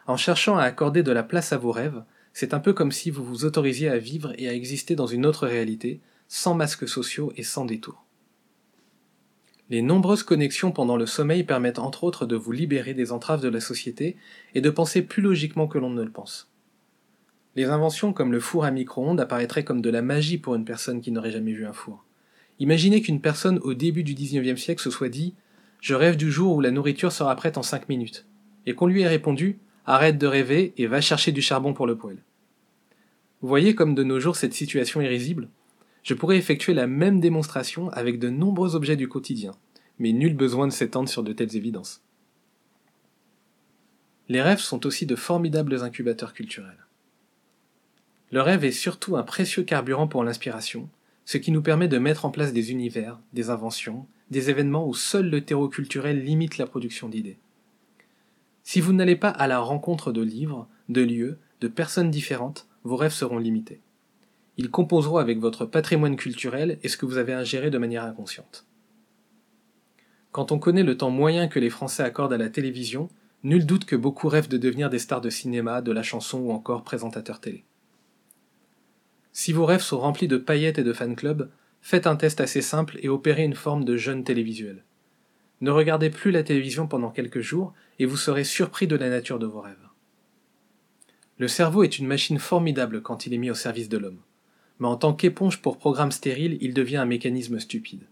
En 0.07 0.15
cherchant 0.15 0.57
à 0.57 0.63
accorder 0.63 1.03
de 1.03 1.11
la 1.11 1.23
place 1.23 1.51
à 1.51 1.57
vos 1.57 1.71
rêves, 1.71 2.01
c'est 2.31 2.53
un 2.53 2.59
peu 2.59 2.71
comme 2.71 2.93
si 2.93 3.11
vous 3.11 3.25
vous 3.25 3.43
autorisiez 3.43 3.89
à 3.89 3.97
vivre 3.97 4.33
et 4.37 4.47
à 4.47 4.53
exister 4.53 4.95
dans 4.95 5.05
une 5.05 5.25
autre 5.25 5.45
réalité, 5.45 5.99
sans 6.29 6.55
masques 6.55 6.87
sociaux 6.87 7.33
et 7.35 7.43
sans 7.43 7.65
détour. 7.65 8.05
Les 9.69 9.81
nombreuses 9.81 10.23
connexions 10.23 10.71
pendant 10.71 10.95
le 10.95 11.05
sommeil 11.05 11.43
permettent 11.43 11.79
entre 11.79 12.05
autres 12.05 12.25
de 12.25 12.37
vous 12.37 12.53
libérer 12.53 12.93
des 12.93 13.11
entraves 13.11 13.41
de 13.41 13.49
la 13.49 13.59
société 13.59 14.15
et 14.55 14.61
de 14.61 14.69
penser 14.69 15.01
plus 15.01 15.21
logiquement 15.21 15.67
que 15.67 15.77
l'on 15.77 15.89
ne 15.89 16.03
le 16.03 16.09
pense. 16.09 16.49
Les 17.57 17.65
inventions 17.65 18.13
comme 18.13 18.31
le 18.31 18.39
four 18.39 18.63
à 18.63 18.71
micro-ondes 18.71 19.19
apparaîtraient 19.19 19.65
comme 19.65 19.81
de 19.81 19.89
la 19.89 20.01
magie 20.01 20.37
pour 20.37 20.55
une 20.55 20.63
personne 20.63 21.01
qui 21.01 21.11
n'aurait 21.11 21.31
jamais 21.31 21.51
vu 21.51 21.65
un 21.65 21.73
four. 21.73 22.05
Imaginez 22.59 23.01
qu'une 23.01 23.19
personne 23.19 23.59
au 23.59 23.73
début 23.73 24.03
du 24.03 24.13
XIXe 24.13 24.61
siècle 24.61 24.81
se 24.81 24.89
soit 24.89 25.09
dit 25.09 25.35
Je 25.81 25.95
rêve 25.95 26.15
du 26.15 26.31
jour 26.31 26.55
où 26.55 26.61
la 26.61 26.71
nourriture 26.71 27.11
sera 27.11 27.35
prête 27.35 27.57
en 27.57 27.63
cinq 27.63 27.89
minutes, 27.89 28.25
et 28.65 28.73
qu'on 28.73 28.87
lui 28.87 29.01
ait 29.01 29.07
répondu 29.07 29.59
Arrête 29.89 30.17
de 30.17 30.27
rêver 30.27 30.73
et 30.75 30.85
va 30.85 30.99
chercher 30.99 31.31
du 31.31 31.41
charbon 31.41 31.73
pour 31.73 31.87
le 31.87 31.95
poêle. 31.95 32.21
Vous 33.41 33.47
voyez 33.47 33.73
comme 33.73 33.95
de 33.95 34.03
nos 34.03 34.19
jours 34.19 34.35
cette 34.35 34.53
situation 34.53 34.99
est 34.99 35.07
risible? 35.07 35.47
Je 36.03 36.13
pourrais 36.13 36.37
effectuer 36.37 36.73
la 36.73 36.87
même 36.87 37.21
démonstration 37.21 37.89
avec 37.91 38.19
de 38.19 38.29
nombreux 38.29 38.75
objets 38.75 38.97
du 38.97 39.07
quotidien, 39.07 39.53
mais 39.97 40.11
nul 40.11 40.35
besoin 40.35 40.67
de 40.67 40.73
s'étendre 40.73 41.07
sur 41.07 41.23
de 41.23 41.31
telles 41.31 41.55
évidences. 41.55 42.01
Les 44.27 44.41
rêves 44.41 44.59
sont 44.59 44.85
aussi 44.85 45.05
de 45.05 45.15
formidables 45.15 45.81
incubateurs 45.81 46.33
culturels. 46.33 46.85
Le 48.31 48.41
rêve 48.41 48.65
est 48.65 48.71
surtout 48.71 49.15
un 49.15 49.23
précieux 49.23 49.63
carburant 49.63 50.09
pour 50.09 50.25
l'inspiration, 50.25 50.89
ce 51.23 51.37
qui 51.37 51.53
nous 51.53 51.61
permet 51.61 51.87
de 51.87 51.97
mettre 51.97 52.25
en 52.25 52.29
place 52.29 52.51
des 52.51 52.71
univers, 52.71 53.21
des 53.31 53.49
inventions, 53.49 54.05
des 54.31 54.49
événements 54.49 54.85
où 54.85 54.93
seul 54.93 55.29
le 55.29 55.45
terreau 55.45 55.69
culturel 55.69 56.25
limite 56.25 56.57
la 56.57 56.67
production 56.67 57.07
d'idées. 57.07 57.37
Si 58.69 58.81
vous 58.81 58.91
n'allez 58.91 59.15
pas 59.15 59.29
à 59.29 59.47
la 59.47 59.59
rencontre 59.59 60.11
de 60.11 60.21
livres, 60.21 60.67
de 60.89 61.01
lieux, 61.01 61.39
de 61.61 61.69
personnes 61.69 62.11
différentes, 62.11 62.67
vos 62.83 62.97
rêves 62.97 63.13
seront 63.13 63.37
limités. 63.37 63.79
Ils 64.57 64.69
composeront 64.69 65.19
avec 65.19 65.39
votre 65.39 65.65
patrimoine 65.65 66.17
culturel 66.17 66.77
et 66.83 66.89
ce 66.89 66.97
que 66.97 67.05
vous 67.05 67.15
avez 67.15 67.31
ingéré 67.31 67.69
de 67.69 67.77
manière 67.77 68.03
inconsciente. 68.03 68.65
Quand 70.33 70.51
on 70.51 70.59
connaît 70.59 70.83
le 70.83 70.97
temps 70.97 71.11
moyen 71.11 71.47
que 71.47 71.61
les 71.61 71.69
Français 71.69 72.03
accordent 72.03 72.33
à 72.33 72.37
la 72.37 72.49
télévision, 72.49 73.07
nul 73.41 73.65
doute 73.65 73.85
que 73.85 73.95
beaucoup 73.95 74.27
rêvent 74.27 74.49
de 74.49 74.57
devenir 74.57 74.89
des 74.89 74.99
stars 74.99 75.21
de 75.21 75.29
cinéma, 75.29 75.81
de 75.81 75.93
la 75.93 76.03
chanson 76.03 76.39
ou 76.39 76.51
encore 76.51 76.83
présentateurs 76.83 77.39
télé. 77.39 77.63
Si 79.31 79.53
vos 79.53 79.65
rêves 79.65 79.79
sont 79.79 79.99
remplis 79.99 80.27
de 80.27 80.35
paillettes 80.35 80.79
et 80.79 80.83
de 80.83 80.91
fan 80.91 81.15
clubs, 81.15 81.49
faites 81.81 82.05
un 82.05 82.17
test 82.17 82.41
assez 82.41 82.61
simple 82.61 82.99
et 83.01 83.07
opérez 83.07 83.45
une 83.45 83.55
forme 83.55 83.85
de 83.85 83.95
jeûne 83.95 84.25
télévisuel. 84.25 84.83
Ne 85.61 85.71
regardez 85.71 86.09
plus 86.09 86.31
la 86.31 86.43
télévision 86.43 86.85
pendant 86.85 87.11
quelques 87.11 87.39
jours 87.39 87.73
et 87.99 88.05
vous 88.05 88.17
serez 88.17 88.43
surpris 88.43 88.87
de 88.87 88.95
la 88.95 89.09
nature 89.09 89.39
de 89.39 89.45
vos 89.45 89.61
rêves. 89.61 89.75
Le 91.37 91.47
cerveau 91.47 91.83
est 91.83 91.99
une 91.99 92.07
machine 92.07 92.39
formidable 92.39 93.01
quand 93.01 93.25
il 93.25 93.33
est 93.33 93.37
mis 93.37 93.51
au 93.51 93.55
service 93.55 93.89
de 93.89 93.97
l'homme 93.97 94.21
mais 94.79 94.87
en 94.87 94.95
tant 94.95 95.13
qu'éponge 95.13 95.61
pour 95.61 95.77
programme 95.77 96.11
stérile, 96.11 96.57
il 96.61 96.73
devient 96.73 96.97
un 96.97 97.05
mécanisme 97.05 97.59
stupide. 97.59 98.03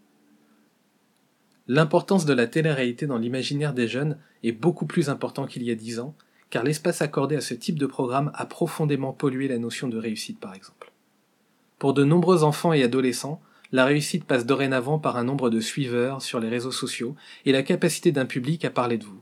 L'importance 1.68 2.26
de 2.26 2.34
la 2.34 2.48
télé-réalité 2.48 3.08
dans 3.08 3.18
l'imaginaire 3.18 3.74
des 3.74 3.88
jeunes 3.88 4.18
est 4.44 4.52
beaucoup 4.52 4.86
plus 4.86 5.10
important 5.10 5.46
qu'il 5.46 5.64
y 5.64 5.72
a 5.72 5.76
dix 5.76 6.00
ans, 6.00 6.16
car 6.50 6.64
l'espace 6.64 7.02
accordé 7.02 7.36
à 7.36 7.42
ce 7.42 7.54
type 7.54 7.80
de 7.80 7.88
programme 7.88 8.32
a 8.36 8.46
profondément 8.46 9.14
pollué 9.14 9.48
la 9.48 9.58
notion 9.58 9.88
de 9.88 9.98
réussite 9.98 10.40
par 10.40 10.54
exemple. 10.54 10.92
Pour 11.80 11.94
de 11.94 12.04
nombreux 12.04 12.44
enfants 12.44 12.74
et 12.74 12.84
adolescents, 12.84 13.42
la 13.72 13.86
réussite 13.86 14.26
passe 14.26 14.46
dorénavant 14.46 15.00
par 15.00 15.18
un 15.18 15.24
nombre 15.24 15.50
de 15.50 15.60
suiveurs 15.60 16.22
sur 16.22 16.40
les 16.40 16.50
réseaux 16.50 16.72
sociaux 16.72 17.16
et 17.46 17.52
la 17.52 17.64
capacité 17.64 18.12
d'un 18.12 18.26
public 18.26 18.64
à 18.64 18.70
parler 18.70 18.98
de 18.98 19.06
vous. 19.06 19.22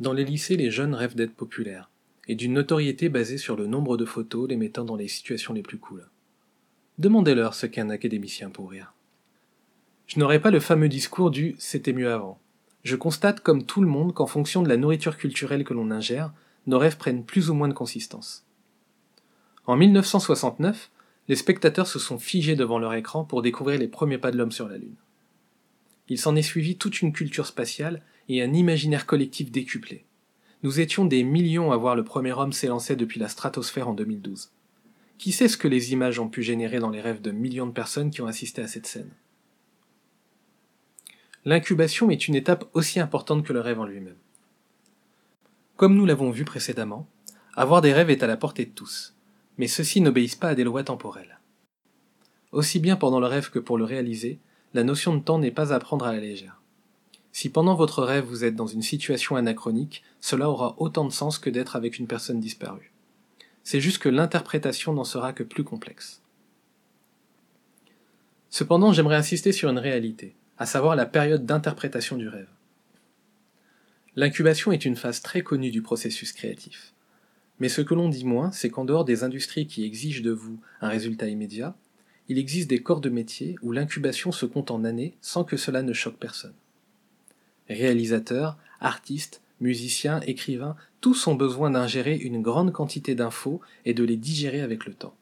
Dans 0.00 0.12
les 0.12 0.24
lycées, 0.24 0.56
les 0.56 0.70
jeunes 0.70 0.94
rêvent 0.94 1.14
d'être 1.14 1.34
populaires 1.34 1.90
et 2.26 2.34
d'une 2.34 2.54
notoriété 2.54 3.08
basée 3.08 3.38
sur 3.38 3.56
le 3.56 3.66
nombre 3.66 3.96
de 3.96 4.04
photos 4.04 4.48
les 4.48 4.56
mettant 4.56 4.84
dans 4.84 4.96
les 4.96 5.08
situations 5.08 5.52
les 5.52 5.62
plus 5.62 5.78
cool. 5.78 6.08
Demandez-leur 6.98 7.54
ce 7.54 7.66
qu'est 7.66 7.88
académicien 7.90 8.50
pour 8.50 8.70
rire. 8.70 8.94
Je 10.06 10.18
n'aurai 10.18 10.40
pas 10.40 10.50
le 10.50 10.60
fameux 10.60 10.88
discours 10.88 11.30
du 11.30 11.54
c'était 11.58 11.92
mieux 11.92 12.12
avant. 12.12 12.38
Je 12.82 12.96
constate 12.96 13.40
comme 13.40 13.64
tout 13.64 13.80
le 13.80 13.88
monde 13.88 14.12
qu'en 14.12 14.26
fonction 14.26 14.62
de 14.62 14.68
la 14.68 14.76
nourriture 14.76 15.16
culturelle 15.16 15.64
que 15.64 15.74
l'on 15.74 15.90
ingère, 15.90 16.32
nos 16.66 16.78
rêves 16.78 16.98
prennent 16.98 17.24
plus 17.24 17.50
ou 17.50 17.54
moins 17.54 17.68
de 17.68 17.74
consistance. 17.74 18.44
En 19.66 19.76
1969, 19.76 20.90
les 21.28 21.36
spectateurs 21.36 21.86
se 21.86 21.98
sont 21.98 22.18
figés 22.18 22.56
devant 22.56 22.78
leur 22.78 22.94
écran 22.94 23.24
pour 23.24 23.42
découvrir 23.42 23.78
les 23.78 23.88
premiers 23.88 24.18
pas 24.18 24.30
de 24.30 24.36
l'homme 24.36 24.52
sur 24.52 24.68
la 24.68 24.76
Lune. 24.76 24.96
Il 26.08 26.18
s'en 26.18 26.36
est 26.36 26.42
suivi 26.42 26.76
toute 26.76 27.00
une 27.00 27.12
culture 27.12 27.46
spatiale 27.46 28.02
et 28.28 28.42
un 28.42 28.52
imaginaire 28.52 29.06
collectif 29.06 29.50
décuplé. 29.50 30.04
Nous 30.62 30.80
étions 30.80 31.04
des 31.04 31.24
millions 31.24 31.72
à 31.72 31.76
voir 31.76 31.94
le 31.94 32.04
premier 32.04 32.32
homme 32.32 32.52
s'élancer 32.52 32.96
depuis 32.96 33.20
la 33.20 33.28
stratosphère 33.28 33.88
en 33.88 33.92
2012. 33.92 34.50
Qui 35.18 35.32
sait 35.32 35.48
ce 35.48 35.56
que 35.56 35.68
les 35.68 35.92
images 35.92 36.18
ont 36.18 36.28
pu 36.28 36.42
générer 36.42 36.78
dans 36.78 36.90
les 36.90 37.00
rêves 37.00 37.20
de 37.20 37.30
millions 37.30 37.66
de 37.66 37.72
personnes 37.72 38.10
qui 38.10 38.22
ont 38.22 38.26
assisté 38.26 38.62
à 38.62 38.68
cette 38.68 38.86
scène? 38.86 39.10
L'incubation 41.44 42.08
est 42.10 42.26
une 42.26 42.34
étape 42.34 42.64
aussi 42.72 42.98
importante 42.98 43.44
que 43.44 43.52
le 43.52 43.60
rêve 43.60 43.78
en 43.78 43.84
lui-même. 43.84 44.16
Comme 45.76 45.94
nous 45.94 46.06
l'avons 46.06 46.30
vu 46.30 46.44
précédemment, 46.44 47.06
avoir 47.54 47.82
des 47.82 47.92
rêves 47.92 48.10
est 48.10 48.22
à 48.22 48.26
la 48.26 48.38
portée 48.38 48.64
de 48.64 48.70
tous, 48.70 49.14
mais 49.58 49.66
ceux-ci 49.66 50.00
n'obéissent 50.00 50.34
pas 50.34 50.48
à 50.48 50.54
des 50.54 50.64
lois 50.64 50.84
temporelles. 50.84 51.38
Aussi 52.52 52.80
bien 52.80 52.96
pendant 52.96 53.20
le 53.20 53.26
rêve 53.26 53.50
que 53.50 53.58
pour 53.58 53.76
le 53.76 53.84
réaliser, 53.84 54.38
la 54.72 54.84
notion 54.84 55.14
de 55.14 55.22
temps 55.22 55.38
n'est 55.38 55.50
pas 55.50 55.74
à 55.74 55.78
prendre 55.78 56.06
à 56.06 56.12
la 56.12 56.20
légère. 56.20 56.60
Si 57.34 57.48
pendant 57.48 57.74
votre 57.74 58.04
rêve 58.04 58.26
vous 58.26 58.44
êtes 58.44 58.54
dans 58.54 58.68
une 58.68 58.80
situation 58.80 59.34
anachronique, 59.34 60.04
cela 60.20 60.48
aura 60.48 60.76
autant 60.78 61.04
de 61.04 61.10
sens 61.10 61.36
que 61.36 61.50
d'être 61.50 61.74
avec 61.74 61.98
une 61.98 62.06
personne 62.06 62.38
disparue. 62.38 62.92
C'est 63.64 63.80
juste 63.80 63.98
que 63.98 64.08
l'interprétation 64.08 64.92
n'en 64.92 65.02
sera 65.02 65.32
que 65.32 65.42
plus 65.42 65.64
complexe. 65.64 66.22
Cependant, 68.50 68.92
j'aimerais 68.92 69.16
insister 69.16 69.50
sur 69.50 69.68
une 69.68 69.80
réalité, 69.80 70.36
à 70.58 70.64
savoir 70.64 70.94
la 70.94 71.06
période 71.06 71.44
d'interprétation 71.44 72.16
du 72.16 72.28
rêve. 72.28 72.46
L'incubation 74.14 74.70
est 74.70 74.84
une 74.84 74.94
phase 74.94 75.20
très 75.20 75.42
connue 75.42 75.72
du 75.72 75.82
processus 75.82 76.32
créatif. 76.32 76.94
Mais 77.58 77.68
ce 77.68 77.80
que 77.80 77.94
l'on 77.94 78.08
dit 78.08 78.24
moins, 78.24 78.52
c'est 78.52 78.70
qu'en 78.70 78.84
dehors 78.84 79.04
des 79.04 79.24
industries 79.24 79.66
qui 79.66 79.84
exigent 79.84 80.22
de 80.22 80.30
vous 80.30 80.60
un 80.80 80.88
résultat 80.88 81.26
immédiat, 81.26 81.74
il 82.28 82.38
existe 82.38 82.70
des 82.70 82.80
corps 82.84 83.00
de 83.00 83.10
métier 83.10 83.56
où 83.60 83.72
l'incubation 83.72 84.30
se 84.30 84.46
compte 84.46 84.70
en 84.70 84.84
années 84.84 85.16
sans 85.20 85.42
que 85.42 85.56
cela 85.56 85.82
ne 85.82 85.92
choque 85.92 86.20
personne. 86.20 86.54
Réalisateurs, 87.68 88.58
artistes, 88.80 89.42
musiciens, 89.60 90.20
écrivains, 90.20 90.76
tous 91.00 91.26
ont 91.26 91.34
besoin 91.34 91.70
d'ingérer 91.70 92.16
une 92.16 92.42
grande 92.42 92.72
quantité 92.72 93.14
d'infos 93.14 93.60
et 93.84 93.94
de 93.94 94.04
les 94.04 94.16
digérer 94.16 94.60
avec 94.60 94.86
le 94.86 94.94
temps. 94.94 95.16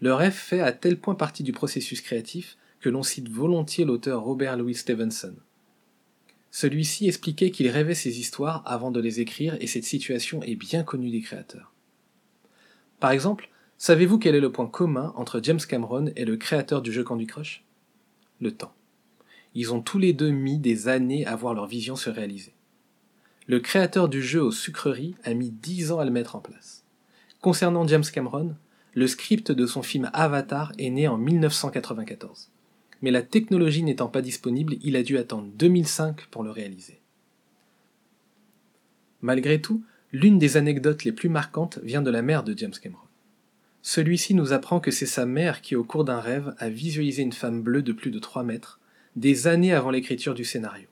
Le 0.00 0.12
rêve 0.12 0.34
fait 0.34 0.60
à 0.60 0.72
tel 0.72 0.98
point 0.98 1.14
partie 1.14 1.42
du 1.42 1.52
processus 1.52 2.00
créatif 2.00 2.56
que 2.80 2.90
l'on 2.90 3.02
cite 3.02 3.28
volontiers 3.28 3.84
l'auteur 3.84 4.22
Robert 4.22 4.56
Louis 4.56 4.74
Stevenson. 4.74 5.34
Celui-ci 6.50 7.08
expliquait 7.08 7.50
qu'il 7.50 7.68
rêvait 7.68 7.94
ses 7.94 8.20
histoires 8.20 8.62
avant 8.66 8.90
de 8.90 9.00
les 9.00 9.20
écrire 9.20 9.56
et 9.60 9.66
cette 9.66 9.84
situation 9.84 10.42
est 10.42 10.54
bien 10.54 10.84
connue 10.84 11.10
des 11.10 11.20
créateurs. 11.20 11.72
Par 13.00 13.10
exemple, 13.10 13.48
savez-vous 13.78 14.18
quel 14.18 14.34
est 14.34 14.40
le 14.40 14.52
point 14.52 14.66
commun 14.66 15.12
entre 15.16 15.40
James 15.42 15.60
Cameron 15.60 16.12
et 16.14 16.24
le 16.24 16.36
créateur 16.36 16.82
du 16.82 16.92
jeu 16.92 17.02
Candy 17.02 17.26
Crush? 17.26 17.64
Le 18.40 18.52
temps. 18.52 18.74
Ils 19.54 19.72
ont 19.72 19.80
tous 19.80 19.98
les 19.98 20.12
deux 20.12 20.30
mis 20.30 20.58
des 20.58 20.88
années 20.88 21.26
à 21.26 21.36
voir 21.36 21.54
leur 21.54 21.66
vision 21.66 21.96
se 21.96 22.10
réaliser. 22.10 22.54
Le 23.46 23.60
créateur 23.60 24.08
du 24.08 24.22
jeu 24.22 24.42
aux 24.42 24.52
sucreries 24.52 25.14
a 25.22 25.34
mis 25.34 25.50
10 25.50 25.92
ans 25.92 25.98
à 25.98 26.04
le 26.04 26.10
mettre 26.10 26.34
en 26.34 26.40
place. 26.40 26.84
Concernant 27.40 27.86
James 27.86 28.04
Cameron, 28.10 28.56
le 28.94 29.06
script 29.06 29.52
de 29.52 29.66
son 29.66 29.82
film 29.82 30.10
Avatar 30.12 30.72
est 30.78 30.90
né 30.90 31.08
en 31.08 31.18
1994. 31.18 32.50
Mais 33.02 33.10
la 33.10 33.22
technologie 33.22 33.82
n'étant 33.82 34.08
pas 34.08 34.22
disponible, 34.22 34.76
il 34.82 34.96
a 34.96 35.02
dû 35.02 35.18
attendre 35.18 35.48
2005 35.56 36.26
pour 36.30 36.42
le 36.42 36.50
réaliser. 36.50 37.00
Malgré 39.20 39.60
tout, 39.60 39.84
l'une 40.12 40.38
des 40.38 40.56
anecdotes 40.56 41.04
les 41.04 41.12
plus 41.12 41.28
marquantes 41.28 41.78
vient 41.82 42.02
de 42.02 42.10
la 42.10 42.22
mère 42.22 42.44
de 42.44 42.56
James 42.56 42.72
Cameron. 42.80 43.00
Celui-ci 43.82 44.34
nous 44.34 44.54
apprend 44.54 44.80
que 44.80 44.90
c'est 44.90 45.04
sa 45.04 45.26
mère 45.26 45.60
qui, 45.60 45.76
au 45.76 45.84
cours 45.84 46.04
d'un 46.04 46.20
rêve, 46.20 46.54
a 46.58 46.70
visualisé 46.70 47.22
une 47.22 47.32
femme 47.32 47.62
bleue 47.62 47.82
de 47.82 47.92
plus 47.92 48.10
de 48.10 48.18
3 48.18 48.42
mètres, 48.42 48.80
des 49.16 49.46
années 49.46 49.72
avant 49.72 49.90
l'écriture 49.90 50.34
du 50.34 50.44
scénario. 50.44 50.88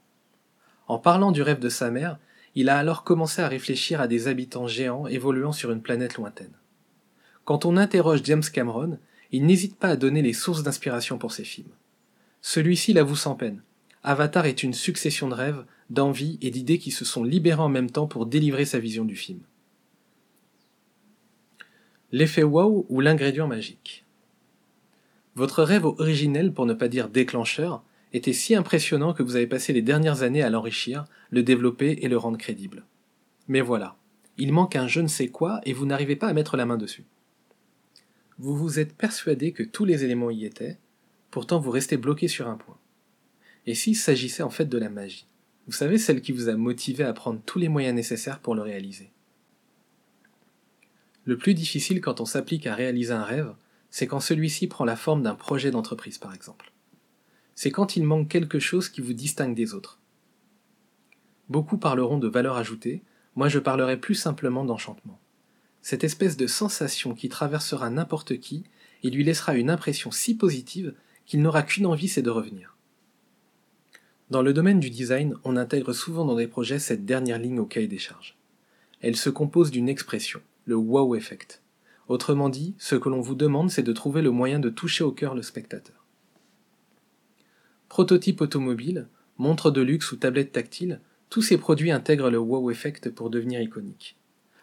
En 0.89 0.99
parlant 0.99 1.33
du 1.33 1.43
rêve 1.43 1.59
de 1.59 1.69
sa 1.69 1.91
mère, 1.91 2.19
il 2.55 2.69
a 2.69 2.79
alors 2.79 3.05
commencé 3.05 3.41
à 3.41 3.49
réfléchir 3.49 4.01
à 4.01 4.09
des 4.09 4.29
habitants 4.29 4.67
géants 4.67 5.07
évoluant 5.07 5.53
sur 5.53 5.71
une 5.71 5.83
planète 5.83 6.17
lointaine. 6.17 6.53
Quand 7.45 7.65
on 7.65 7.77
interroge 7.77 8.21
James 8.25 8.43
Cameron, 8.43 8.99
il 9.31 9.47
n'hésite 9.47 9.77
pas 9.77 9.89
à 9.89 9.97
donner 9.97 10.23
les 10.23 10.35
sources 10.35 10.63
d'inspiration 10.63 11.19
pour 11.19 11.33
ses 11.33 11.45
films. 11.45 11.73
Celui-ci 12.43 12.93
l'avoue 12.93 13.17
sans 13.17 13.35
peine. 13.35 13.63
Avatar 14.05 14.47
est 14.47 14.63
une 14.63 14.75
succession 14.75 15.29
de 15.29 15.35
rêves, 15.35 15.65
d'envies 15.91 16.39
et 16.43 16.51
d'idées 16.51 16.79
qui 16.79 16.91
se 16.91 17.05
sont 17.05 17.25
libérées 17.25 17.63
en 17.63 17.69
même 17.69 17.91
temps 17.91 18.07
pour 18.07 18.27
délivrer 18.27 18.65
sa 18.65 18.79
vision 18.79 19.05
du 19.05 19.17
film. 19.17 19.41
L'effet 22.11 22.43
wow 22.43 22.85
ou 22.89 23.01
l'ingrédient 23.01 23.47
magique. 23.47 24.05
Votre 25.35 25.63
rêve 25.63 25.87
originel, 25.87 26.53
pour 26.53 26.67
ne 26.67 26.75
pas 26.75 26.89
dire 26.89 27.09
déclencheur, 27.09 27.83
était 28.13 28.33
si 28.33 28.55
impressionnant 28.55 29.15
que 29.15 29.23
vous 29.23 29.37
avez 29.37 29.47
passé 29.47 29.73
les 29.73 29.83
dernières 29.83 30.23
années 30.23 30.43
à 30.43 30.51
l'enrichir, 30.51 31.05
le 31.31 31.43
développer 31.43 31.99
et 32.03 32.09
le 32.09 32.17
rendre 32.19 32.39
crédible. 32.39 32.85
Mais 33.49 33.61
voilà, 33.61 33.97
il 34.39 34.53
manque 34.53 34.77
un 34.77 34.87
je 34.87 35.01
ne 35.01 35.09
sais 35.09 35.29
quoi 35.29 35.61
et 35.65 35.73
vous 35.73 35.87
n'arrivez 35.87 36.17
pas 36.17 36.29
à 36.29 36.33
mettre 36.33 36.57
la 36.57 36.67
main 36.67 36.77
dessus. 36.77 37.05
Vous 38.39 38.57
vous 38.57 38.79
êtes 38.79 38.95
persuadé 38.95 39.53
que 39.53 39.63
tous 39.63 39.85
les 39.85 40.05
éléments 40.05 40.31
y 40.31 40.45
étaient, 40.45 40.79
pourtant 41.31 41.61
vous 41.61 41.71
restez 41.71 41.97
bloqué 41.97 42.29
sur 42.29 42.49
un 42.49 42.57
point. 42.57 42.79
Et 43.67 43.75
s'il 43.75 43.97
s'agissait 43.97 44.43
en 44.43 44.51
fait 44.51 44.67
de 44.67 44.79
la 44.79 44.91
magie 44.91 45.27
Vous 45.67 45.73
savez, 45.73 45.99
celle 45.99 46.21
qui 46.21 46.33
vous 46.33 46.49
a 46.49 46.57
motivé 46.57 47.05
à 47.05 47.13
prendre 47.13 47.41
tous 47.45 47.59
les 47.59 47.69
moyens 47.69 47.95
nécessaires 47.95 48.41
pour 48.41 48.55
le 48.55 48.63
réaliser. 48.63 49.11
Le 51.25 51.39
plus 51.39 51.55
difficile 51.55 52.01
quand 52.01 52.21
on 52.21 52.25
s'applique 52.25 52.67
à 52.67 52.75
réaliser 52.75 53.13
un 53.13 53.23
rêve, 53.23 53.55
c'est 53.91 54.07
quand 54.07 54.21
celui-ci 54.21 54.67
prend 54.67 54.85
la 54.85 54.97
forme 54.97 55.23
d'un 55.23 55.37
projet 55.37 55.71
d'entreprise 55.71 56.19
par 56.19 56.35
exemple. 56.35 56.72
C'est 57.63 57.71
quand 57.71 57.95
il 57.95 58.03
manque 58.03 58.27
quelque 58.29 58.59
chose 58.59 58.89
qui 58.89 59.01
vous 59.01 59.13
distingue 59.13 59.55
des 59.55 59.73
autres. 59.73 60.01
Beaucoup 61.49 61.79
parleront 61.79 62.19
de 62.19 62.27
valeur 62.27 62.57
ajoutée, 62.57 63.05
moi 63.37 63.49
je 63.49 63.61
parlerai 63.61 64.01
plus 64.01 64.17
simplement 64.17 64.65
d'enchantement 64.65 65.21
cette 65.83 66.05
espèce 66.05 66.37
de 66.37 66.47
sensation 66.47 67.15
qui 67.15 67.29
traversera 67.29 67.91
n'importe 67.91 68.39
qui 68.39 68.65
et 69.03 69.11
lui 69.11 69.25
laissera 69.25 69.57
une 69.57 69.69
impression 69.69 70.11
si 70.11 70.37
positive 70.37 70.95
qu'il 71.27 71.43
n'aura 71.43 71.65
qu'une 71.65 71.87
envie, 71.87 72.09
c'est 72.09 72.23
de 72.23 72.31
revenir. 72.31 72.77
Dans 74.31 74.43
le 74.43 74.53
domaine 74.53 74.81
du 74.81 74.91
design, 74.91 75.35
on 75.45 75.57
intègre 75.57 75.93
souvent 75.93 76.25
dans 76.25 76.37
des 76.37 76.47
projets 76.47 76.79
cette 76.79 77.05
dernière 77.05 77.39
ligne 77.39 77.61
au 77.61 77.67
cahier 77.67 77.89
des 77.89 77.99
charges. 77.99 78.37
Elle 79.01 79.17
se 79.17 79.31
compose 79.31 79.71
d'une 79.71 79.89
expression, 79.89 80.41
le 80.65 80.77
wow 80.77 81.17
effect. 81.17 81.63
Autrement 82.09 82.49
dit, 82.49 82.75
ce 82.79 82.97
que 82.97 83.09
l'on 83.09 83.21
vous 83.21 83.35
demande, 83.35 83.71
c'est 83.71 83.83
de 83.83 83.93
trouver 83.93 84.23
le 84.23 84.31
moyen 84.31 84.61
de 84.61 84.71
toucher 84.71 85.05
au 85.05 85.13
cœur 85.13 85.35
le 85.35 85.43
spectateur. 85.43 86.02
Prototype 87.93 88.41
automobile, 88.41 89.07
montre 89.37 89.71
de 89.71 89.83
luxe 89.83 90.13
ou 90.13 90.17
tablette 90.17 90.53
tactile, 90.53 91.03
tous 91.29 91.43
ces 91.43 91.59
produits 91.59 91.91
intègrent 91.91 92.31
le 92.31 92.39
wow 92.39 92.71
effect 92.71 93.11
pour 93.11 93.29
devenir 93.29 93.61
iconiques. 93.61 94.17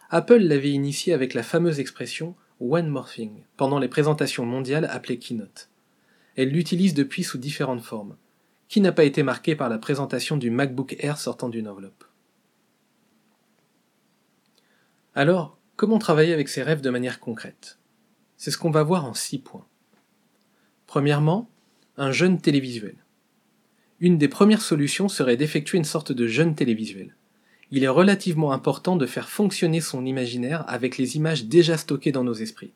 Apple 0.10 0.40
l'avait 0.40 0.72
initié 0.72 1.14
avec 1.14 1.36
la 1.36 1.44
fameuse 1.44 1.80
expression 1.80 2.36
One 2.60 2.88
More 2.88 3.08
Thing 3.08 3.44
pendant 3.56 3.78
les 3.78 3.88
présentations 3.88 4.48
mondiales 4.48 4.86
appelées 4.86 5.20
Keynote. 5.20 5.70
Elle 6.38 6.50
l'utilise 6.50 6.96
depuis 6.96 7.24
sous 7.24 7.38
différentes 7.38 7.84
formes. 7.84 8.16
Qui 8.68 8.82
n'a 8.82 8.92
pas 8.92 9.04
été 9.04 9.22
marqué 9.22 9.56
par 9.56 9.70
la 9.70 9.78
présentation 9.78 10.36
du 10.36 10.50
MacBook 10.50 10.96
Air 10.98 11.20
sortant 11.20 11.50
d'une 11.50 11.68
enveloppe 11.68 12.06
Alors, 15.14 15.60
comment 15.76 16.00
travailler 16.00 16.34
avec 16.34 16.50
ses 16.50 16.64
rêves 16.64 16.82
de 16.82 16.90
manière 16.90 17.20
concrète? 17.20 17.78
C'est 18.38 18.50
ce 18.50 18.58
qu'on 18.58 18.72
va 18.72 18.82
voir 18.82 19.06
en 19.06 19.14
six 19.14 19.38
points. 19.38 19.68
Premièrement, 20.88 21.48
un 21.96 22.12
jeûne 22.12 22.42
télévisuel. 22.42 22.96
Une 24.01 24.18
des 24.18 24.27
premières 24.27 24.62
solutions 24.62 25.10
serait 25.10 25.38
d'effectuer 25.38 25.77
une 25.77 25.84
sorte 25.84 26.12
de 26.12 26.27
jeûne 26.27 26.56
télévisuel 26.56 27.15
il 27.72 27.84
est 27.84 27.89
relativement 27.89 28.51
important 28.51 28.96
de 28.96 29.06
faire 29.06 29.29
fonctionner 29.29 29.82
son 29.82 30.06
imaginaire 30.06 30.65
avec 30.68 30.98
les 30.98 31.18
images 31.18 31.46
déjà 31.46 31.77
stockées 31.77 32.12
dans 32.12 32.24
nos 32.24 32.34
esprits. 32.34 32.74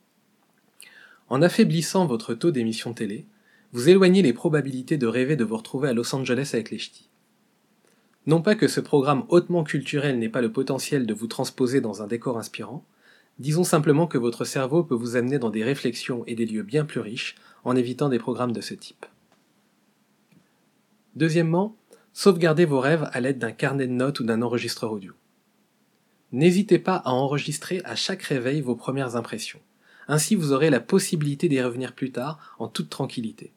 En 1.29 1.41
affaiblissant 1.41 2.05
votre 2.05 2.33
taux 2.33 2.51
d'émission 2.51 2.93
télé, 2.93 3.25
vous 3.71 3.89
éloignez 3.89 4.21
les 4.21 4.33
probabilités 4.33 4.97
de 4.97 5.07
rêver 5.07 5.35
de 5.35 5.43
vous 5.43 5.57
retrouver 5.57 5.89
à 5.89 5.93
Los 5.93 6.13
Angeles 6.13 6.51
avec 6.53 6.69
les 6.69 6.77
ch'tis. 6.77 7.09
Non 8.27 8.41
pas 8.41 8.55
que 8.55 8.67
ce 8.67 8.79
programme 8.79 9.23
hautement 9.29 9.63
culturel 9.63 10.19
n'ait 10.19 10.29
pas 10.29 10.41
le 10.41 10.51
potentiel 10.51 11.07
de 11.07 11.13
vous 11.13 11.27
transposer 11.27 11.81
dans 11.81 12.03
un 12.03 12.07
décor 12.07 12.37
inspirant, 12.37 12.85
disons 13.39 13.63
simplement 13.63 14.05
que 14.05 14.19
votre 14.19 14.45
cerveau 14.45 14.83
peut 14.83 14.95
vous 14.95 15.15
amener 15.15 15.39
dans 15.39 15.49
des 15.49 15.63
réflexions 15.63 16.23
et 16.27 16.35
des 16.35 16.45
lieux 16.45 16.61
bien 16.61 16.85
plus 16.85 16.99
riches 16.99 17.35
en 17.63 17.75
évitant 17.75 18.09
des 18.09 18.19
programmes 18.19 18.53
de 18.53 18.61
ce 18.61 18.75
type. 18.75 19.07
Deuxièmement, 21.15 21.77
Sauvegardez 22.15 22.65
vos 22.65 22.79
rêves 22.79 23.09
à 23.11 23.19
l'aide 23.19 23.39
d'un 23.39 23.51
carnet 23.51 23.87
de 23.87 23.91
notes 23.91 24.19
ou 24.19 24.23
d'un 24.23 24.43
enregistreur 24.43 24.91
audio. 24.91 25.13
N'hésitez 26.31 26.77
pas 26.77 26.97
à 26.97 27.11
enregistrer 27.11 27.81
à 27.85 27.95
chaque 27.95 28.21
réveil 28.21 28.61
vos 28.61 28.75
premières 28.75 29.15
impressions. 29.15 29.59
Ainsi 30.07 30.35
vous 30.35 30.51
aurez 30.51 30.69
la 30.69 30.79
possibilité 30.79 31.49
d'y 31.49 31.59
revenir 31.59 31.93
plus 31.93 32.11
tard 32.11 32.55
en 32.59 32.67
toute 32.67 32.91
tranquillité. 32.91 33.51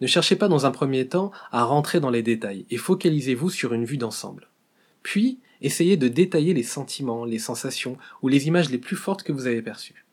Ne 0.00 0.06
cherchez 0.06 0.36
pas 0.36 0.46
dans 0.46 0.66
un 0.66 0.70
premier 0.70 1.08
temps 1.08 1.32
à 1.50 1.64
rentrer 1.64 1.98
dans 1.98 2.10
les 2.10 2.22
détails 2.22 2.64
et 2.70 2.76
focalisez-vous 2.76 3.50
sur 3.50 3.74
une 3.74 3.84
vue 3.84 3.96
d'ensemble. 3.96 4.48
Puis, 5.02 5.40
essayez 5.60 5.96
de 5.96 6.08
détailler 6.08 6.54
les 6.54 6.62
sentiments, 6.62 7.24
les 7.24 7.38
sensations 7.40 7.96
ou 8.22 8.28
les 8.28 8.46
images 8.46 8.70
les 8.70 8.78
plus 8.78 8.96
fortes 8.96 9.24
que 9.24 9.32
vous 9.32 9.46
avez 9.46 9.62
perçues. 9.62 10.04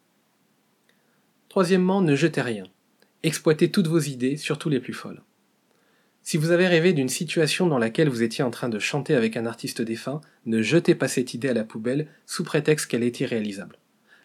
Troisièmement, 1.49 2.01
ne 2.01 2.15
jetez 2.15 2.41
rien. 2.41 2.63
Exploitez 3.21 3.69
toutes 3.69 3.87
vos 3.87 3.99
idées, 3.99 4.37
surtout 4.37 4.69
les 4.69 4.79
plus 4.79 4.93
folles. 4.93 5.21
Si 6.23 6.37
vous 6.37 6.51
avez 6.51 6.67
rêvé 6.67 6.93
d'une 6.93 7.09
situation 7.09 7.67
dans 7.67 7.79
laquelle 7.79 8.09
vous 8.09 8.21
étiez 8.21 8.43
en 8.43 8.51
train 8.51 8.69
de 8.69 8.79
chanter 8.79 9.15
avec 9.15 9.37
un 9.37 9.45
artiste 9.45 9.81
défunt, 9.81 10.21
ne 10.45 10.61
jetez 10.61 10.93
pas 10.93 11.07
cette 11.07 11.33
idée 11.33 11.49
à 11.49 11.53
la 11.53 11.63
poubelle 11.63 12.07
sous 12.25 12.43
prétexte 12.43 12.85
qu'elle 12.85 13.03
est 13.03 13.19
irréalisable. 13.19 13.77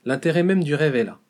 L'intérêt 0.05 0.43
même 0.43 0.63
du 0.63 0.75
rêve 0.75 0.95
est 0.95 1.05
là. 1.05 1.21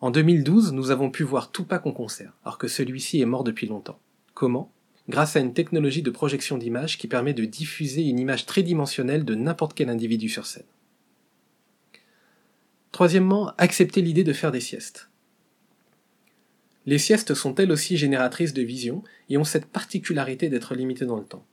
En 0.00 0.10
2012, 0.10 0.72
nous 0.72 0.90
avons 0.90 1.10
pu 1.10 1.22
voir 1.22 1.52
Tupac 1.52 1.86
en 1.86 1.92
concert, 1.92 2.32
alors 2.44 2.58
que 2.58 2.68
celui-ci 2.68 3.20
est 3.20 3.26
mort 3.26 3.44
depuis 3.44 3.66
longtemps. 3.66 4.00
Comment? 4.34 4.72
Grâce 5.08 5.36
à 5.36 5.40
une 5.40 5.54
technologie 5.54 6.02
de 6.02 6.10
projection 6.10 6.58
d'image 6.58 6.98
qui 6.98 7.06
permet 7.06 7.34
de 7.34 7.44
diffuser 7.44 8.02
une 8.02 8.18
image 8.18 8.46
tridimensionnelle 8.46 9.24
de 9.24 9.34
n'importe 9.34 9.74
quel 9.74 9.88
individu 9.88 10.28
sur 10.28 10.46
scène. 10.46 10.64
Troisièmement, 12.92 13.52
accepter 13.56 14.02
l'idée 14.02 14.24
de 14.24 14.32
faire 14.32 14.52
des 14.52 14.60
siestes. 14.60 15.09
Les 16.86 16.98
siestes 16.98 17.34
sont 17.34 17.54
elles 17.56 17.72
aussi 17.72 17.96
génératrices 17.96 18.54
de 18.54 18.62
vision 18.62 19.02
et 19.28 19.36
ont 19.36 19.44
cette 19.44 19.66
particularité 19.66 20.48
d'être 20.48 20.74
limitées 20.74 21.06
dans 21.06 21.18
le 21.18 21.24
temps. 21.24 21.44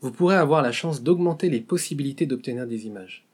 Vous 0.00 0.10
pourrez 0.12 0.36
avoir 0.36 0.62
la 0.62 0.72
chance 0.72 1.02
d'augmenter 1.02 1.50
les 1.50 1.60
possibilités 1.60 2.24
d'obtenir 2.24 2.66
des 2.66 2.86
images. 2.86 3.26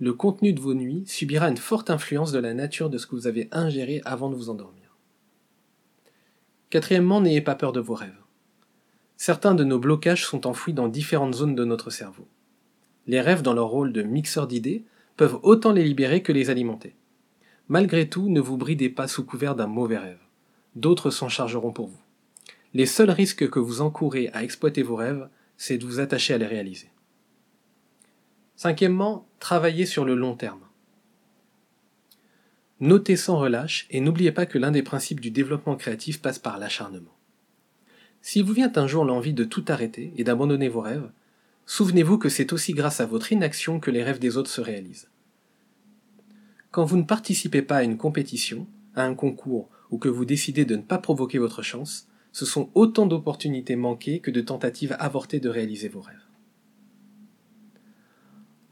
Le 0.00 0.12
contenu 0.12 0.52
de 0.52 0.60
vos 0.60 0.74
nuits 0.74 1.04
subira 1.06 1.48
une 1.48 1.56
forte 1.56 1.88
influence 1.88 2.32
de 2.32 2.38
la 2.38 2.52
nature 2.52 2.90
de 2.90 2.98
ce 2.98 3.06
que 3.06 3.14
vous 3.14 3.26
avez 3.26 3.48
ingéré 3.52 4.02
avant 4.04 4.28
de 4.28 4.34
vous 4.34 4.50
endormir. 4.50 4.96
Quatrièmement, 6.68 7.20
n'ayez 7.20 7.40
pas 7.40 7.54
peur 7.54 7.72
de 7.72 7.80
vos 7.80 7.94
rêves. 7.94 8.12
Certains 9.16 9.54
de 9.54 9.64
nos 9.64 9.78
blocages 9.78 10.26
sont 10.26 10.46
enfouis 10.46 10.74
dans 10.74 10.88
différentes 10.88 11.34
zones 11.34 11.54
de 11.54 11.64
notre 11.64 11.90
cerveau. 11.90 12.26
Les 13.06 13.20
rêves, 13.20 13.42
dans 13.42 13.54
leur 13.54 13.68
rôle 13.68 13.92
de 13.92 14.02
mixeur 14.02 14.46
d'idées, 14.46 14.84
peuvent 15.16 15.38
autant 15.42 15.72
les 15.72 15.84
libérer 15.84 16.22
que 16.22 16.32
les 16.32 16.50
alimenter. 16.50 16.96
Malgré 17.68 18.08
tout, 18.08 18.28
ne 18.28 18.40
vous 18.40 18.56
bridez 18.56 18.90
pas 18.90 19.08
sous 19.08 19.24
couvert 19.24 19.54
d'un 19.54 19.66
mauvais 19.66 19.98
rêve. 19.98 20.20
D'autres 20.76 21.10
s'en 21.10 21.28
chargeront 21.28 21.72
pour 21.72 21.86
vous. 21.86 22.00
Les 22.74 22.86
seuls 22.86 23.10
risques 23.10 23.48
que 23.48 23.58
vous 23.58 23.80
encourez 23.80 24.28
à 24.34 24.42
exploiter 24.42 24.82
vos 24.82 24.96
rêves, 24.96 25.28
c'est 25.56 25.78
de 25.78 25.86
vous 25.86 26.00
attacher 26.00 26.34
à 26.34 26.38
les 26.38 26.46
réaliser. 26.46 26.90
Cinquièmement, 28.56 29.26
travaillez 29.38 29.86
sur 29.86 30.04
le 30.04 30.14
long 30.14 30.34
terme. 30.34 30.60
Notez 32.80 33.16
sans 33.16 33.38
relâche 33.38 33.86
et 33.90 34.00
n'oubliez 34.00 34.32
pas 34.32 34.46
que 34.46 34.58
l'un 34.58 34.70
des 34.70 34.82
principes 34.82 35.20
du 35.20 35.30
développement 35.30 35.76
créatif 35.76 36.20
passe 36.20 36.38
par 36.38 36.58
l'acharnement. 36.58 37.16
Si 38.20 38.42
vous 38.42 38.52
vient 38.52 38.72
un 38.76 38.86
jour 38.86 39.04
l'envie 39.04 39.32
de 39.32 39.44
tout 39.44 39.64
arrêter 39.68 40.12
et 40.16 40.24
d'abandonner 40.24 40.68
vos 40.68 40.80
rêves, 40.80 41.10
souvenez-vous 41.66 42.18
que 42.18 42.28
c'est 42.28 42.52
aussi 42.52 42.72
grâce 42.72 43.00
à 43.00 43.06
votre 43.06 43.32
inaction 43.32 43.80
que 43.80 43.90
les 43.90 44.02
rêves 44.02 44.18
des 44.18 44.36
autres 44.36 44.50
se 44.50 44.60
réalisent. 44.60 45.08
Quand 46.74 46.84
vous 46.84 46.96
ne 46.96 47.04
participez 47.04 47.62
pas 47.62 47.76
à 47.76 47.82
une 47.84 47.96
compétition, 47.96 48.66
à 48.96 49.04
un 49.04 49.14
concours 49.14 49.68
ou 49.92 49.98
que 49.98 50.08
vous 50.08 50.24
décidez 50.24 50.64
de 50.64 50.74
ne 50.74 50.82
pas 50.82 50.98
provoquer 50.98 51.38
votre 51.38 51.62
chance, 51.62 52.08
ce 52.32 52.44
sont 52.44 52.68
autant 52.74 53.06
d'opportunités 53.06 53.76
manquées 53.76 54.18
que 54.18 54.32
de 54.32 54.40
tentatives 54.40 54.96
avortées 54.98 55.38
de 55.38 55.48
réaliser 55.48 55.88
vos 55.88 56.00
rêves. 56.00 56.26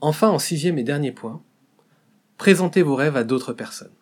Enfin, 0.00 0.30
en 0.30 0.40
sixième 0.40 0.78
et 0.78 0.82
dernier 0.82 1.12
point, 1.12 1.44
présentez 2.38 2.82
vos 2.82 2.96
rêves 2.96 3.16
à 3.16 3.22
d'autres 3.22 3.52
personnes. 3.52 3.94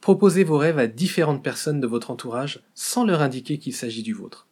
Proposez 0.00 0.42
vos 0.42 0.56
rêves 0.56 0.78
à 0.78 0.86
différentes 0.86 1.44
personnes 1.44 1.82
de 1.82 1.86
votre 1.86 2.10
entourage 2.10 2.62
sans 2.74 3.04
leur 3.04 3.20
indiquer 3.20 3.58
qu'il 3.58 3.74
s'agit 3.74 4.04
du 4.04 4.14
vôtre. 4.14 4.48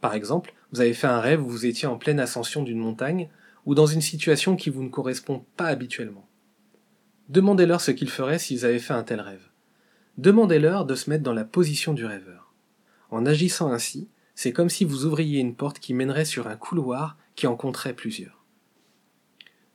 Par 0.00 0.14
exemple, 0.14 0.54
vous 0.70 0.80
avez 0.80 0.94
fait 0.94 1.08
un 1.08 1.18
rêve 1.18 1.44
où 1.44 1.48
vous 1.48 1.66
étiez 1.66 1.88
en 1.88 1.98
pleine 1.98 2.20
ascension 2.20 2.62
d'une 2.62 2.78
montagne 2.78 3.28
ou 3.66 3.74
dans 3.74 3.86
une 3.86 4.02
situation 4.02 4.54
qui 4.54 4.70
vous 4.70 4.84
ne 4.84 4.88
correspond 4.88 5.44
pas 5.56 5.66
habituellement. 5.66 6.27
Demandez-leur 7.28 7.80
ce 7.80 7.90
qu'ils 7.90 8.10
feraient 8.10 8.38
s'ils 8.38 8.64
avaient 8.64 8.78
fait 8.78 8.94
un 8.94 9.02
tel 9.02 9.20
rêve. 9.20 9.48
Demandez-leur 10.16 10.84
de 10.86 10.94
se 10.94 11.10
mettre 11.10 11.22
dans 11.22 11.34
la 11.34 11.44
position 11.44 11.92
du 11.92 12.04
rêveur. 12.04 12.52
En 13.10 13.26
agissant 13.26 13.70
ainsi, 13.70 14.08
c'est 14.34 14.52
comme 14.52 14.70
si 14.70 14.84
vous 14.84 15.04
ouvriez 15.04 15.40
une 15.40 15.54
porte 15.54 15.78
qui 15.78 15.94
mènerait 15.94 16.24
sur 16.24 16.46
un 16.46 16.56
couloir 16.56 17.16
qui 17.34 17.46
en 17.46 17.56
compterait 17.56 17.94
plusieurs 17.94 18.38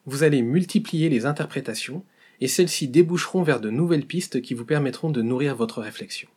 vous 0.05 0.24
allez 0.24 0.41
multiplier 0.41 1.10
les 1.10 1.25
interprétations 1.25 2.03
et 2.41 2.48
celles-ci 2.48 2.88
déboucheront 2.88 3.43
vers 3.43 3.62
de 3.62 3.69
nouvelles 3.69 4.05
pistes 4.05 4.41
qui 4.41 4.53
vous 4.53 4.65
permettront 4.65 5.10
de 5.10 5.22
nourrir 5.22 5.55
votre 5.55 5.81
réflexion. 5.81 6.29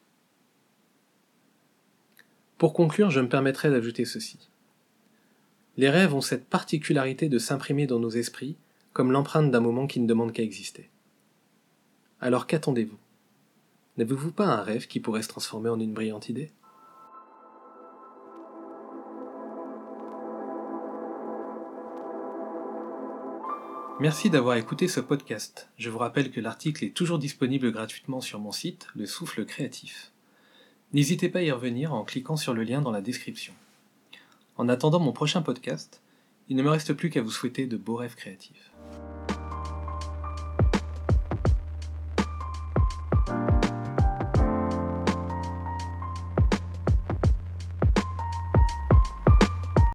Pour 2.58 2.72
conclure, 2.72 3.10
je 3.10 3.20
me 3.20 3.28
permettrai 3.28 3.70
d'ajouter 3.70 4.04
ceci. 4.04 4.38
Les 5.76 5.90
rêves 5.90 6.14
ont 6.14 6.20
cette 6.20 6.46
particularité 6.46 7.28
de 7.28 7.38
s'imprimer 7.38 7.86
dans 7.86 7.98
nos 7.98 8.10
esprits 8.10 8.56
comme 8.92 9.12
l'empreinte 9.12 9.50
d'un 9.50 9.60
moment 9.60 9.86
qui 9.86 10.00
ne 10.00 10.06
demande 10.06 10.32
qu'à 10.32 10.42
exister. 10.42 10.88
Alors 12.20 12.46
qu'attendez-vous? 12.46 12.96
N'avez-vous 13.98 14.32
pas 14.32 14.46
un 14.46 14.62
rêve 14.62 14.86
qui 14.86 15.00
pourrait 15.00 15.22
se 15.22 15.28
transformer 15.28 15.68
en 15.68 15.78
une 15.78 15.92
brillante 15.92 16.30
idée? 16.30 16.50
Merci 24.00 24.30
d'avoir 24.30 24.56
écouté 24.56 24.88
ce 24.88 25.00
podcast. 25.00 25.68
Je 25.76 25.90
vous 25.90 25.98
rappelle 25.98 26.30
que 26.30 26.40
l'article 26.40 26.84
est 26.84 26.94
toujours 26.94 27.18
disponible 27.18 27.70
gratuitement 27.70 28.22
sur 28.22 28.40
mon 28.40 28.52
site, 28.52 28.88
Le 28.94 29.04
Souffle 29.04 29.44
Créatif. 29.44 30.12
N'hésitez 30.94 31.28
pas 31.28 31.40
à 31.40 31.42
y 31.42 31.50
revenir 31.50 31.92
en 31.92 32.04
cliquant 32.04 32.36
sur 32.36 32.54
le 32.54 32.62
lien 32.62 32.80
dans 32.80 32.90
la 32.90 33.02
description. 33.02 33.52
En 34.56 34.70
attendant 34.70 35.00
mon 35.00 35.12
prochain 35.12 35.42
podcast, 35.42 36.00
il 36.48 36.56
ne 36.56 36.62
me 36.62 36.70
reste 36.70 36.94
plus 36.94 37.10
qu'à 37.10 37.20
vous 37.20 37.30
souhaiter 37.30 37.66
de 37.66 37.76
beaux 37.76 37.96
rêves 37.96 38.14
créatifs. 38.14 38.70